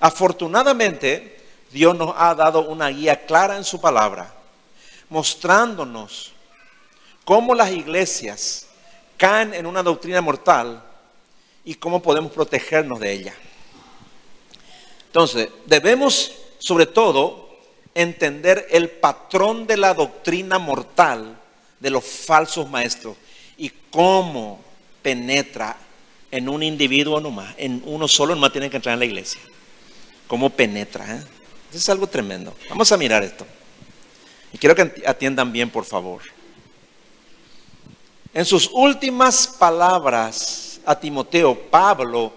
[0.00, 1.40] Afortunadamente,
[1.70, 4.34] Dios nos ha dado una guía clara en su palabra,
[5.08, 6.33] mostrándonos
[7.24, 8.66] cómo las iglesias
[9.16, 10.82] caen en una doctrina mortal
[11.64, 13.34] y cómo podemos protegernos de ella.
[15.06, 17.48] Entonces, debemos sobre todo
[17.94, 21.38] entender el patrón de la doctrina mortal
[21.78, 23.16] de los falsos maestros
[23.56, 24.60] y cómo
[25.02, 25.76] penetra
[26.30, 29.40] en un individuo nomás, en uno solo nomás tiene que entrar en la iglesia.
[30.26, 31.16] Cómo penetra.
[31.16, 31.22] ¿eh?
[31.72, 32.56] es algo tremendo.
[32.68, 33.46] Vamos a mirar esto.
[34.52, 36.22] Y quiero que atiendan bien, por favor.
[38.34, 42.32] En sus últimas palabras a Timoteo, Pablo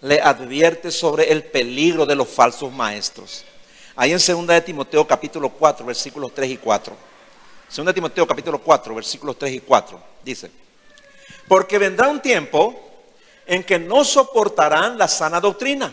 [0.00, 3.44] le advierte sobre el peligro de los falsos maestros.
[3.94, 6.96] Ahí en 2 de Timoteo capítulo 4, versículos 3 y 4.
[7.76, 10.00] 2 de Timoteo capítulo 4, versículos 3 y 4.
[10.24, 10.50] Dice,
[11.46, 12.74] porque vendrá un tiempo
[13.44, 15.92] en que no soportarán la sana doctrina,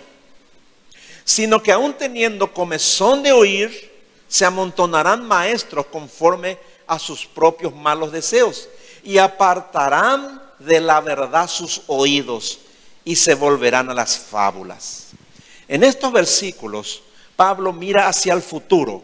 [1.25, 3.91] sino que aún teniendo comezón de oír,
[4.25, 6.57] se amontonarán maestros conforme
[6.87, 8.69] a sus propios malos deseos
[9.03, 12.59] y apartarán de la verdad sus oídos
[13.05, 15.07] y se volverán a las fábulas.
[15.67, 17.01] En estos versículos,
[17.35, 19.03] Pablo mira hacia el futuro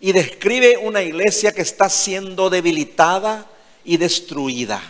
[0.00, 3.46] y describe una iglesia que está siendo debilitada
[3.84, 4.82] y destruida.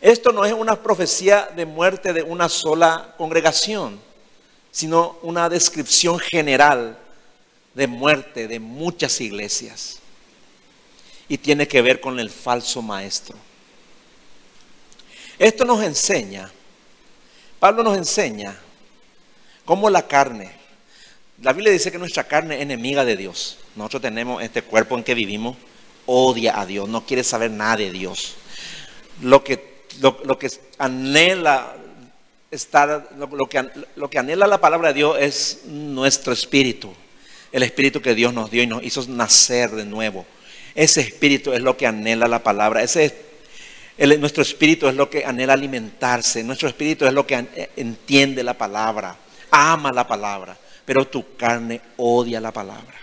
[0.00, 4.00] Esto no es una profecía de muerte de una sola congregación,
[4.70, 6.98] sino una descripción general
[7.74, 10.00] de muerte de muchas iglesias
[11.28, 13.36] y tiene que ver con el falso maestro.
[15.38, 16.50] Esto nos enseña,
[17.58, 18.56] Pablo nos enseña
[19.64, 20.52] cómo la carne,
[21.42, 23.58] la Biblia dice que nuestra carne es enemiga de Dios.
[23.74, 25.56] Nosotros tenemos este cuerpo en que vivimos,
[26.06, 28.36] odia a Dios, no quiere saber nada de Dios.
[29.20, 29.60] Lo que,
[30.78, 31.74] anhela
[32.50, 36.94] estar, lo, que, lo que anhela la palabra de Dios es nuestro espíritu,
[37.50, 40.24] el espíritu que Dios nos dio y nos hizo nacer de nuevo.
[40.74, 42.82] Ese espíritu es lo que anhela la palabra.
[42.82, 43.14] Ese,
[44.18, 46.42] nuestro espíritu es lo que anhela alimentarse.
[46.42, 49.16] Nuestro espíritu es lo que eh, entiende la palabra,
[49.50, 50.56] ama la palabra.
[50.84, 52.94] Pero tu carne odia la palabra.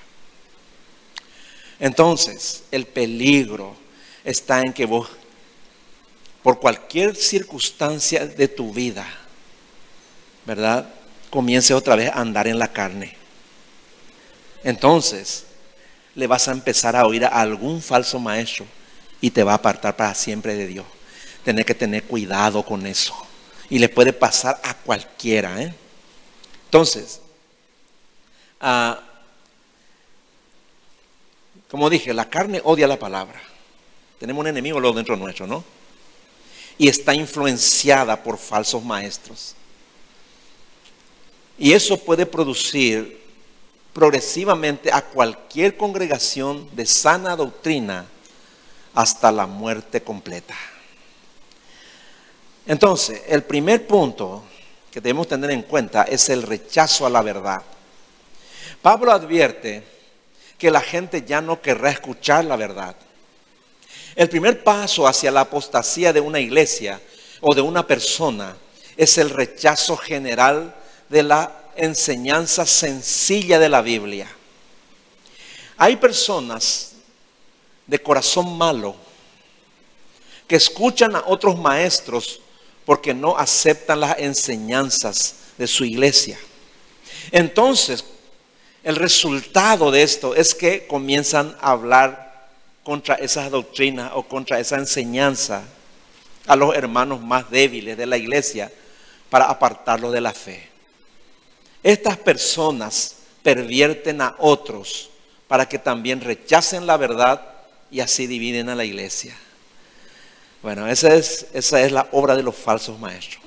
[1.79, 3.75] Entonces, el peligro
[4.23, 5.09] está en que vos,
[6.43, 9.07] por cualquier circunstancia de tu vida,
[10.45, 10.87] ¿verdad?
[11.29, 13.15] Comience otra vez a andar en la carne.
[14.63, 15.45] Entonces,
[16.15, 18.65] le vas a empezar a oír a algún falso maestro
[19.21, 20.85] y te va a apartar para siempre de Dios.
[21.43, 23.15] Tener que tener cuidado con eso.
[23.69, 25.61] Y le puede pasar a cualquiera.
[25.61, 25.73] ¿eh?
[26.65, 27.21] Entonces,
[28.59, 28.99] ah,
[31.69, 33.41] como dije, la carne odia la palabra.
[34.19, 35.63] Tenemos un enemigo luego dentro nuestro, ¿no?
[36.77, 39.55] Y está influenciada por falsos maestros.
[41.57, 43.20] Y eso puede producir
[43.93, 48.05] progresivamente a cualquier congregación de sana doctrina
[48.93, 50.55] hasta la muerte completa.
[52.65, 54.43] Entonces, el primer punto
[54.91, 57.61] que debemos tener en cuenta es el rechazo a la verdad.
[58.81, 59.83] Pablo advierte
[60.57, 62.95] que la gente ya no querrá escuchar la verdad.
[64.15, 66.99] El primer paso hacia la apostasía de una iglesia
[67.39, 68.55] o de una persona
[68.97, 70.75] es el rechazo general
[71.09, 74.27] de la enseñanza sencilla de la Biblia.
[75.77, 76.93] Hay personas
[77.87, 78.95] de corazón malo
[80.47, 82.41] que escuchan a otros maestros
[82.85, 86.37] porque no aceptan las enseñanzas de su iglesia.
[87.31, 88.03] Entonces,
[88.83, 92.49] el resultado de esto es que comienzan a hablar
[92.83, 95.63] contra esas doctrinas o contra esa enseñanza
[96.47, 98.71] a los hermanos más débiles de la iglesia
[99.29, 100.70] para apartarlos de la fe.
[101.83, 105.09] Estas personas pervierten a otros
[105.47, 107.41] para que también rechacen la verdad
[107.89, 109.35] y así dividen a la iglesia.
[110.61, 113.41] Bueno, esa es, esa es la obra de los falsos maestros.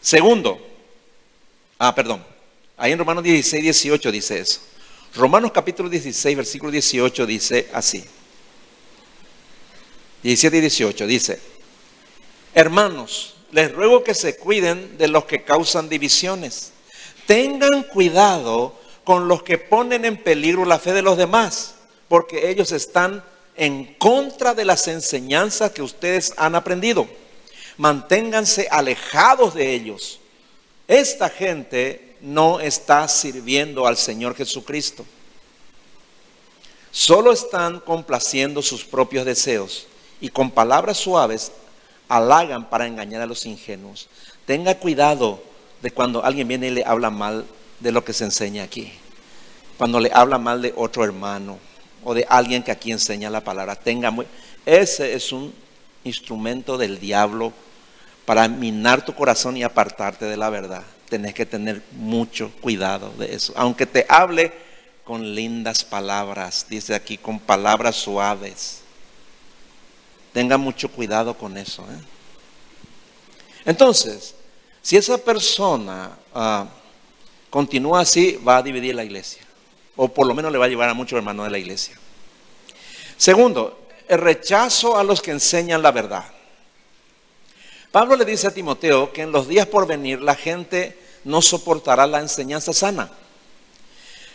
[0.00, 0.64] Segundo,
[1.78, 2.24] ah, perdón,
[2.76, 4.60] ahí en Romanos 16, 18 dice eso.
[5.14, 8.04] Romanos capítulo 16, versículo 18 dice así.
[10.22, 11.40] 17 y 18 dice,
[12.52, 16.72] hermanos, les ruego que se cuiden de los que causan divisiones.
[17.26, 21.74] Tengan cuidado con los que ponen en peligro la fe de los demás,
[22.06, 23.24] porque ellos están
[23.56, 27.08] en contra de las enseñanzas que ustedes han aprendido.
[27.78, 30.20] Manténganse alejados de ellos.
[30.86, 35.06] Esta gente no está sirviendo al Señor Jesucristo.
[36.90, 39.86] Solo están complaciendo sus propios deseos
[40.20, 41.52] y con palabras suaves
[42.08, 44.08] halagan para engañar a los ingenuos.
[44.44, 45.42] Tenga cuidado
[45.82, 47.44] de cuando alguien viene y le habla mal
[47.80, 48.92] de lo que se enseña aquí.
[49.78, 51.58] Cuando le habla mal de otro hermano
[52.04, 53.74] o de alguien que aquí enseña la palabra.
[53.74, 54.26] Tenga muy,
[54.64, 55.52] ese es un
[56.04, 57.52] instrumento del diablo
[58.24, 60.84] para minar tu corazón y apartarte de la verdad.
[61.08, 63.52] Tenés que tener mucho cuidado de eso.
[63.56, 64.52] Aunque te hable
[65.04, 68.82] con lindas palabras, dice aquí, con palabras suaves.
[70.36, 71.80] Tenga mucho cuidado con eso.
[71.84, 71.98] ¿eh?
[73.64, 74.34] Entonces,
[74.82, 76.66] si esa persona ah,
[77.48, 79.40] continúa así, va a dividir la iglesia.
[79.96, 81.96] O por lo menos le va a llevar a muchos hermanos de la iglesia.
[83.16, 86.26] Segundo, el rechazo a los que enseñan la verdad.
[87.90, 92.06] Pablo le dice a Timoteo que en los días por venir la gente no soportará
[92.06, 93.10] la enseñanza sana.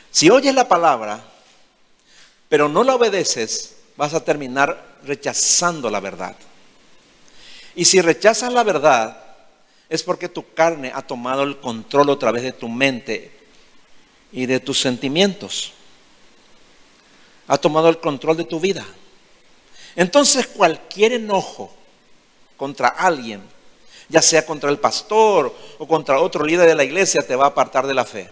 [0.10, 1.24] Si oyes la palabra,
[2.50, 6.36] pero no la obedeces, vas a terminar rechazando la verdad.
[7.76, 9.18] Y si rechazas la verdad,
[9.90, 13.32] es porque tu carne ha tomado el control otra vez de tu mente
[14.32, 15.74] y de tus sentimientos.
[17.48, 18.86] Ha tomado el control de tu vida.
[19.96, 21.74] Entonces cualquier enojo
[22.56, 23.42] contra alguien,
[24.08, 27.50] ya sea contra el pastor o contra otro líder de la iglesia, te va a
[27.50, 28.30] apartar de la fe.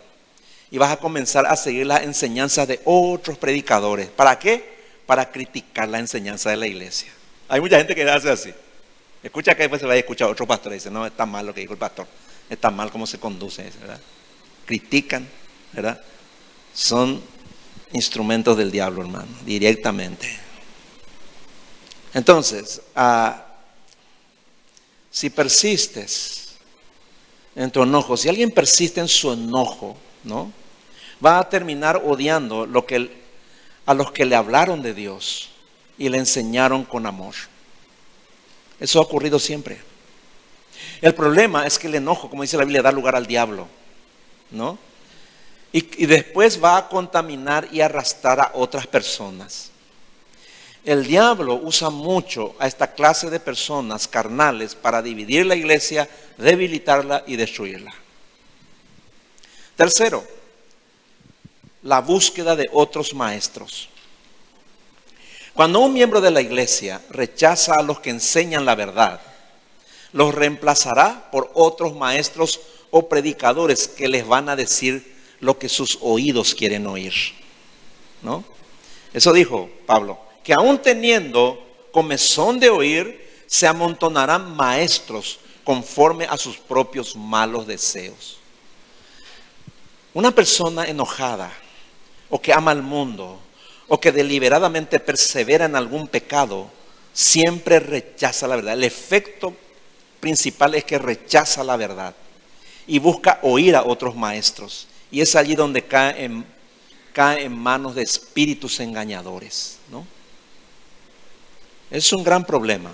[0.71, 4.07] Y vas a comenzar a seguir las enseñanzas de otros predicadores.
[4.09, 4.78] ¿Para qué?
[5.09, 7.11] Para criticar la enseñanza de la iglesia.
[7.47, 8.53] Hay mucha gente que hace así.
[9.23, 11.51] Escucha que después se va a escuchar otro pastor y dice, no, está mal lo
[11.51, 12.05] que dijo el pastor.
[12.47, 13.99] Está mal cómo se conduce, ¿verdad?
[14.67, 15.27] Critican,
[15.73, 15.99] ¿verdad?
[16.75, 17.19] Son
[17.91, 20.29] instrumentos del diablo, hermano, directamente.
[22.13, 23.47] Entonces, ah,
[25.09, 26.53] si persistes
[27.55, 30.53] en tu enojo, si alguien persiste en su enojo, ¿no?
[31.25, 33.18] Va a terminar odiando lo que,
[33.89, 35.49] a los que le hablaron de Dios
[35.97, 37.33] y le enseñaron con amor.
[38.79, 39.81] Eso ha ocurrido siempre.
[41.01, 43.67] El problema es que el enojo, como dice la Biblia, da lugar al diablo,
[44.51, 44.77] ¿no?
[45.71, 49.71] y después va a contaminar y arrastrar a otras personas.
[50.85, 57.23] El diablo usa mucho a esta clase de personas carnales para dividir la iglesia, debilitarla
[57.25, 57.93] y destruirla.
[59.75, 60.23] Tercero,
[61.83, 63.89] la búsqueda de otros maestros.
[65.53, 69.21] Cuando un miembro de la iglesia rechaza a los que enseñan la verdad,
[70.13, 72.59] los reemplazará por otros maestros
[72.91, 77.13] o predicadores que les van a decir lo que sus oídos quieren oír.
[78.21, 78.43] ¿No?
[79.13, 86.57] Eso dijo Pablo que aún teniendo comezón de oír, se amontonarán maestros conforme a sus
[86.57, 88.39] propios malos deseos.
[90.13, 91.51] Una persona enojada
[92.29, 93.39] o que ama al mundo
[93.87, 96.69] o que deliberadamente persevera en algún pecado,
[97.11, 98.73] siempre rechaza la verdad.
[98.75, 99.53] El efecto
[100.19, 102.15] principal es que rechaza la verdad
[102.85, 104.87] y busca oír a otros maestros.
[105.11, 106.45] Y es allí donde cae en,
[107.13, 109.79] cae en manos de espíritus engañadores.
[109.89, 110.05] ¿no?
[111.89, 112.91] Es un gran problema.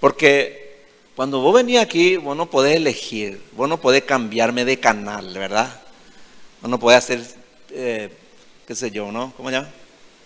[0.00, 0.84] Porque
[1.16, 5.80] cuando vos venís aquí, vos no podés elegir, vos no podés cambiarme de canal, ¿verdad?
[6.60, 7.24] Vos no podés hacer,
[7.70, 8.10] eh,
[8.66, 9.32] qué sé yo, ¿no?
[9.36, 9.68] ¿Cómo se llama?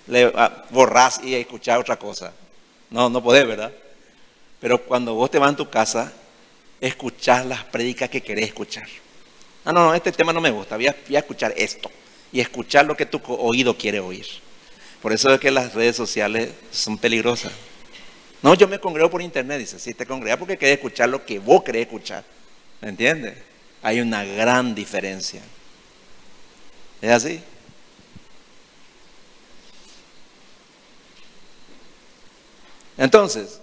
[0.07, 2.33] Le, ah, borrás y escuchar otra cosa.
[2.91, 3.73] No, no podés, ¿verdad?
[4.61, 6.13] Pero cuando vos te vas a tu casa,
[6.81, 8.87] escuchás las prédicas que querés escuchar.
[9.65, 11.91] Ah, no, no, este tema no me gusta, voy a escuchar esto.
[12.33, 14.27] Y escuchar lo que tu oído quiere oír.
[15.03, 17.53] Por eso es que las redes sociales son peligrosas.
[18.43, 21.39] No, yo me congrego por internet, dice, sí, te congregas porque querés escuchar lo que
[21.39, 22.25] vos querés escuchar.
[22.81, 23.35] ¿Me entiendes?
[23.83, 25.43] Hay una gran diferencia.
[27.01, 27.43] ¿Es así?
[32.97, 33.61] Entonces,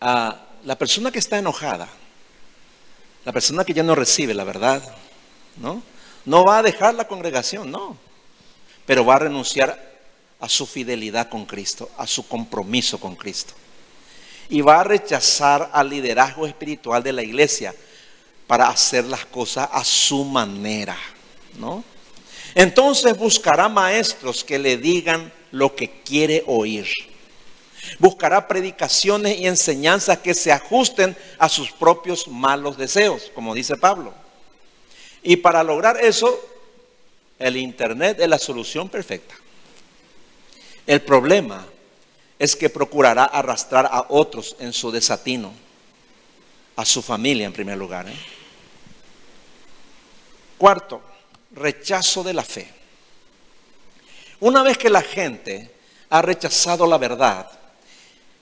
[0.00, 1.88] la persona que está enojada,
[3.24, 4.82] la persona que ya no recibe la verdad,
[5.56, 5.82] ¿no?
[6.24, 7.98] No va a dejar la congregación, no
[8.86, 9.94] pero va a renunciar
[10.40, 13.54] a su fidelidad con Cristo, a su compromiso con Cristo.
[14.48, 17.74] Y va a rechazar al liderazgo espiritual de la iglesia
[18.46, 20.98] para hacer las cosas a su manera,
[21.58, 21.84] ¿no?
[22.54, 26.86] Entonces buscará maestros que le digan lo que quiere oír.
[27.98, 34.14] Buscará predicaciones y enseñanzas que se ajusten a sus propios malos deseos, como dice Pablo.
[35.22, 36.38] Y para lograr eso,
[37.38, 39.34] el Internet es la solución perfecta.
[40.86, 41.66] El problema
[42.38, 45.52] es que procurará arrastrar a otros en su desatino,
[46.76, 48.08] a su familia en primer lugar.
[48.08, 48.16] ¿eh?
[50.58, 51.00] Cuarto,
[51.54, 52.68] rechazo de la fe.
[54.40, 55.70] Una vez que la gente
[56.10, 57.50] ha rechazado la verdad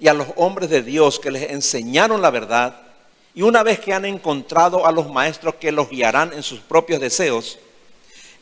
[0.01, 2.81] y a los hombres de Dios que les enseñaron la verdad,
[3.35, 7.01] y una vez que han encontrado a los maestros que los guiarán en sus propios
[7.01, 7.59] deseos,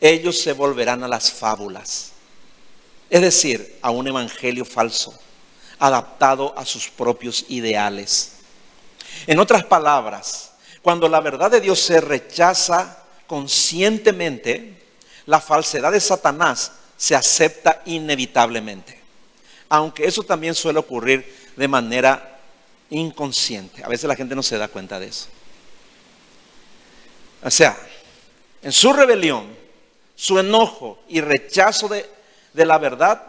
[0.01, 2.13] ellos se volverán a las fábulas.
[3.11, 5.13] Es decir, a un evangelio falso,
[5.79, 8.37] adaptado a sus propios ideales.
[9.27, 10.53] En otras palabras,
[10.83, 13.00] cuando la verdad de Dios se rechaza
[13.31, 14.75] conscientemente,
[15.27, 19.01] la falsedad de Satanás se acepta inevitablemente.
[19.69, 22.41] Aunque eso también suele ocurrir de manera
[22.91, 23.85] inconsciente.
[23.85, 25.29] A veces la gente no se da cuenta de eso.
[27.45, 27.79] O sea,
[28.63, 29.47] en su rebelión,
[30.17, 32.05] su enojo y rechazo de,
[32.53, 33.23] la verdad,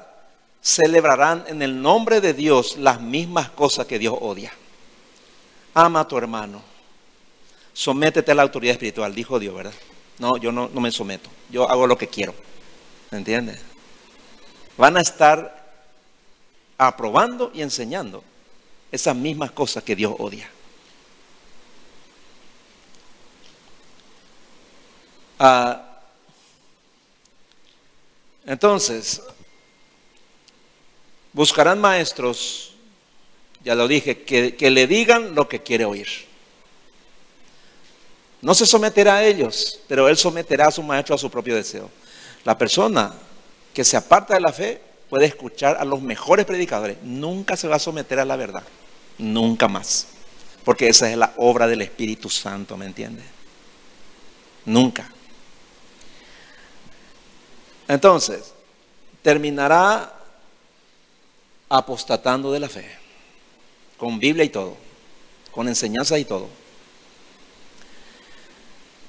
[0.64, 4.52] celebrarán en el nombre de Dios las mismas cosas que Dios odia.
[5.76, 6.64] Ama a tu hermano.
[7.72, 9.74] Sométete a la autoridad espiritual, dijo Dios, ¿verdad?
[10.22, 11.32] No, yo no, me someto.
[11.50, 12.36] Yo hago lo que quiero.
[13.10, 13.60] ¿Me entiendes?
[14.78, 15.74] Van a estar
[16.78, 18.24] aprobando y enseñando
[18.92, 20.48] esas mismas cosas que Dios odia.
[25.40, 26.02] Ah,
[28.46, 29.24] entonces,
[31.34, 32.76] buscarán maestros,
[33.64, 36.31] ya lo dije, que le digan lo que quiere oír.
[38.42, 41.90] No se someterá a ellos, pero él someterá a su maestro a su propio deseo.
[42.44, 43.14] La persona
[43.74, 47.76] que se aparta de la fe puede escuchar a los mejores predicadores, nunca se va
[47.76, 48.64] a someter a la verdad,
[49.18, 50.08] nunca más.
[50.64, 53.24] Porque esa es la obra del Espíritu Santo, ¿me entiende?
[54.66, 55.12] Nunca.
[57.88, 58.54] Entonces,
[59.22, 60.14] terminará
[61.68, 62.90] apostatando de la fe,
[63.98, 64.78] con Biblia y todo,
[65.52, 66.48] con enseñanza y todo.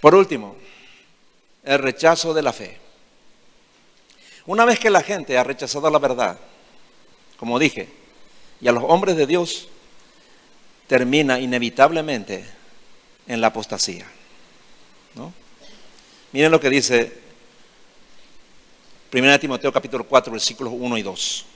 [0.03, 0.57] Por último,
[1.62, 2.76] el rechazo de la fe.
[4.46, 6.36] Una vez que la gente ha rechazado la verdad,
[7.36, 7.88] como dije,
[8.61, 9.68] y a los hombres de Dios,
[10.88, 12.44] termina inevitablemente
[13.28, 14.05] en la apostasía.
[15.14, 15.32] ¿no?
[16.32, 17.20] Miren lo que dice
[19.12, 21.46] 1 Timoteo capítulo 4, versículos 1 y 2.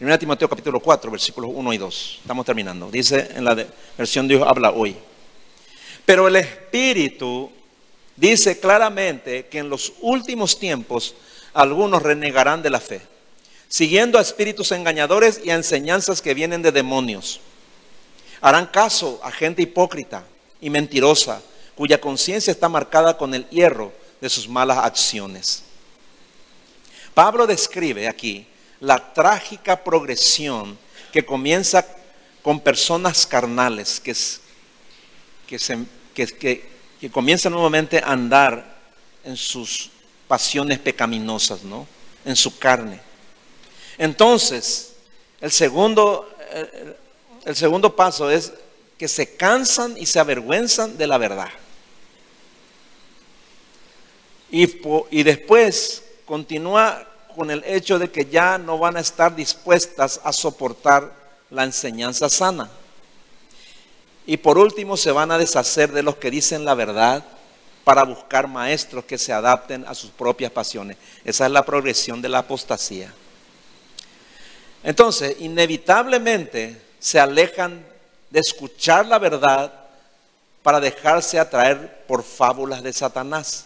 [0.00, 2.18] 1 Timoteo capítulo 4, versículos 1 y 2.
[2.20, 2.90] Estamos terminando.
[2.90, 3.56] Dice en la
[3.96, 4.98] versión Dios habla hoy.
[6.10, 7.52] Pero el Espíritu
[8.16, 11.14] dice claramente que en los últimos tiempos
[11.54, 13.00] algunos renegarán de la fe,
[13.68, 17.38] siguiendo a espíritus engañadores y a enseñanzas que vienen de demonios.
[18.40, 20.24] Harán caso a gente hipócrita
[20.60, 21.42] y mentirosa,
[21.76, 25.62] cuya conciencia está marcada con el hierro de sus malas acciones.
[27.14, 28.48] Pablo describe aquí
[28.80, 30.76] la trágica progresión
[31.12, 31.86] que comienza
[32.42, 34.16] con personas carnales que,
[35.46, 35.86] que,
[36.26, 38.78] que comienzan nuevamente a andar
[39.24, 39.90] en sus
[40.28, 41.86] pasiones pecaminosas, ¿no?
[42.24, 43.00] En su carne.
[43.98, 44.92] Entonces,
[45.40, 46.28] el segundo,
[47.44, 48.52] el segundo paso es
[48.98, 51.48] que se cansan y se avergüenzan de la verdad.
[54.50, 60.20] Y, y después continúa con el hecho de que ya no van a estar dispuestas
[60.22, 61.12] a soportar
[61.50, 62.70] la enseñanza sana.
[64.26, 67.24] Y por último se van a deshacer de los que dicen la verdad
[67.84, 70.96] para buscar maestros que se adapten a sus propias pasiones.
[71.24, 73.12] Esa es la progresión de la apostasía.
[74.82, 77.84] Entonces, inevitablemente se alejan
[78.30, 79.72] de escuchar la verdad
[80.62, 83.64] para dejarse atraer por fábulas de Satanás.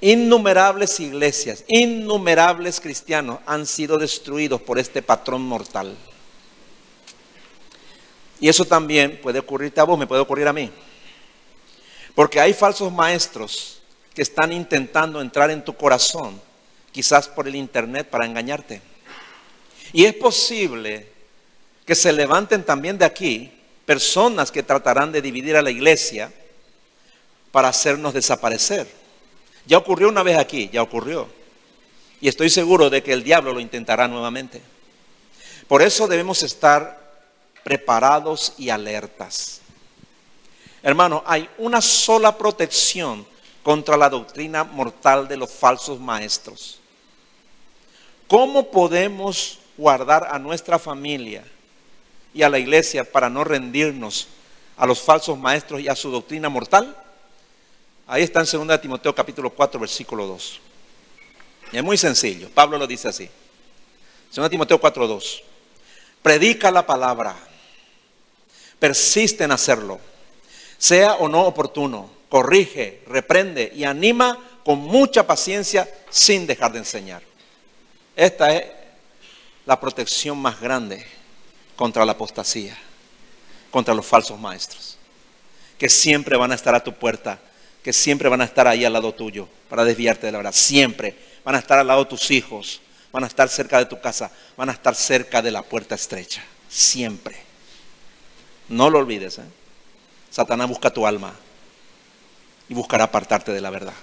[0.00, 5.96] Innumerables iglesias, innumerables cristianos han sido destruidos por este patrón mortal.
[8.40, 10.70] Y eso también puede ocurrirte a vos, me puede ocurrir a mí.
[12.14, 13.80] Porque hay falsos maestros
[14.14, 16.40] que están intentando entrar en tu corazón,
[16.92, 18.80] quizás por el internet, para engañarte.
[19.92, 21.08] Y es posible
[21.84, 23.52] que se levanten también de aquí
[23.84, 26.32] personas que tratarán de dividir a la iglesia
[27.52, 28.86] para hacernos desaparecer.
[29.66, 31.28] Ya ocurrió una vez aquí, ya ocurrió.
[32.20, 34.60] Y estoy seguro de que el diablo lo intentará nuevamente.
[35.68, 37.05] Por eso debemos estar
[37.66, 39.60] preparados y alertas.
[40.84, 43.26] Hermano, hay una sola protección
[43.64, 46.78] contra la doctrina mortal de los falsos maestros.
[48.28, 51.42] ¿Cómo podemos guardar a nuestra familia
[52.32, 54.28] y a la iglesia para no rendirnos
[54.76, 56.96] a los falsos maestros y a su doctrina mortal?
[58.06, 60.60] Ahí está en 2 Timoteo capítulo 4, versículo 2.
[61.72, 63.28] es muy sencillo, Pablo lo dice así.
[64.32, 65.42] 2 Timoteo 4, 2.
[66.22, 67.34] Predica la palabra,
[68.78, 70.00] persiste en hacerlo
[70.78, 77.22] sea o no oportuno, corrige, reprende y anima con mucha paciencia sin dejar de enseñar.
[78.14, 78.64] Esta es
[79.64, 81.04] la protección más grande
[81.76, 82.76] contra la apostasía,
[83.70, 84.96] contra los falsos maestros,
[85.78, 87.38] que siempre van a estar a tu puerta,
[87.82, 91.16] que siempre van a estar ahí al lado tuyo para desviarte de la verdad, siempre
[91.44, 92.80] van a estar al lado de tus hijos,
[93.12, 96.42] van a estar cerca de tu casa, van a estar cerca de la puerta estrecha,
[96.68, 97.45] siempre.
[98.68, 99.38] No lo olvides.
[99.38, 99.44] ¿eh?
[100.30, 101.34] Satanás busca tu alma
[102.68, 103.94] y buscará apartarte de la verdad.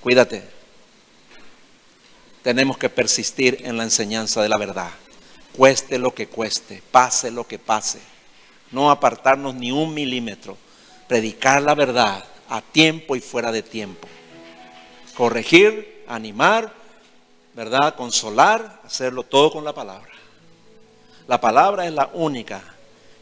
[0.00, 0.48] Cuídate.
[2.42, 4.90] Tenemos que persistir en la enseñanza de la verdad.
[5.56, 7.98] Cueste lo que cueste, pase lo que pase.
[8.70, 10.56] No apartarnos ni un milímetro.
[11.08, 14.06] Predicar la verdad a tiempo y fuera de tiempo.
[15.16, 16.72] Corregir, animar,
[17.54, 17.96] ¿verdad?
[17.96, 20.12] Consolar, hacerlo todo con la palabra.
[21.26, 22.75] La palabra es la única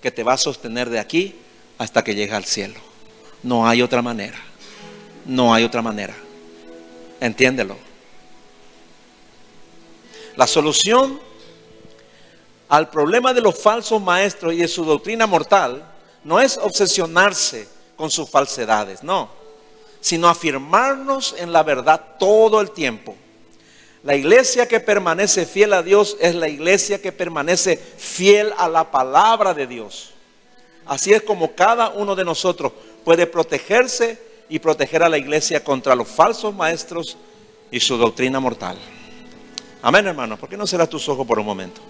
[0.05, 1.35] que te va a sostener de aquí
[1.79, 2.79] hasta que llegue al cielo.
[3.43, 4.37] No hay otra manera.
[5.25, 6.15] No hay otra manera.
[7.21, 7.79] Entiéndelo.
[10.37, 11.19] La solución
[12.69, 15.91] al problema de los falsos maestros y de su doctrina mortal
[16.23, 19.31] no es obsesionarse con sus falsedades, no,
[20.03, 23.17] sino afirmarnos en la verdad todo el tiempo.
[24.05, 28.91] La iglesia que permanece fiel a Dios es la iglesia que permanece fiel a la
[28.91, 30.11] palabra de Dios.
[30.85, 34.19] Así es como cada uno de nosotros puede protegerse
[34.51, 37.17] y proteger a la iglesia contra los falsos maestros
[37.71, 38.77] y su doctrina mortal.
[39.81, 40.37] Amén, hermano.
[40.37, 41.81] ¿Por qué no cerras tus ojos por un momento?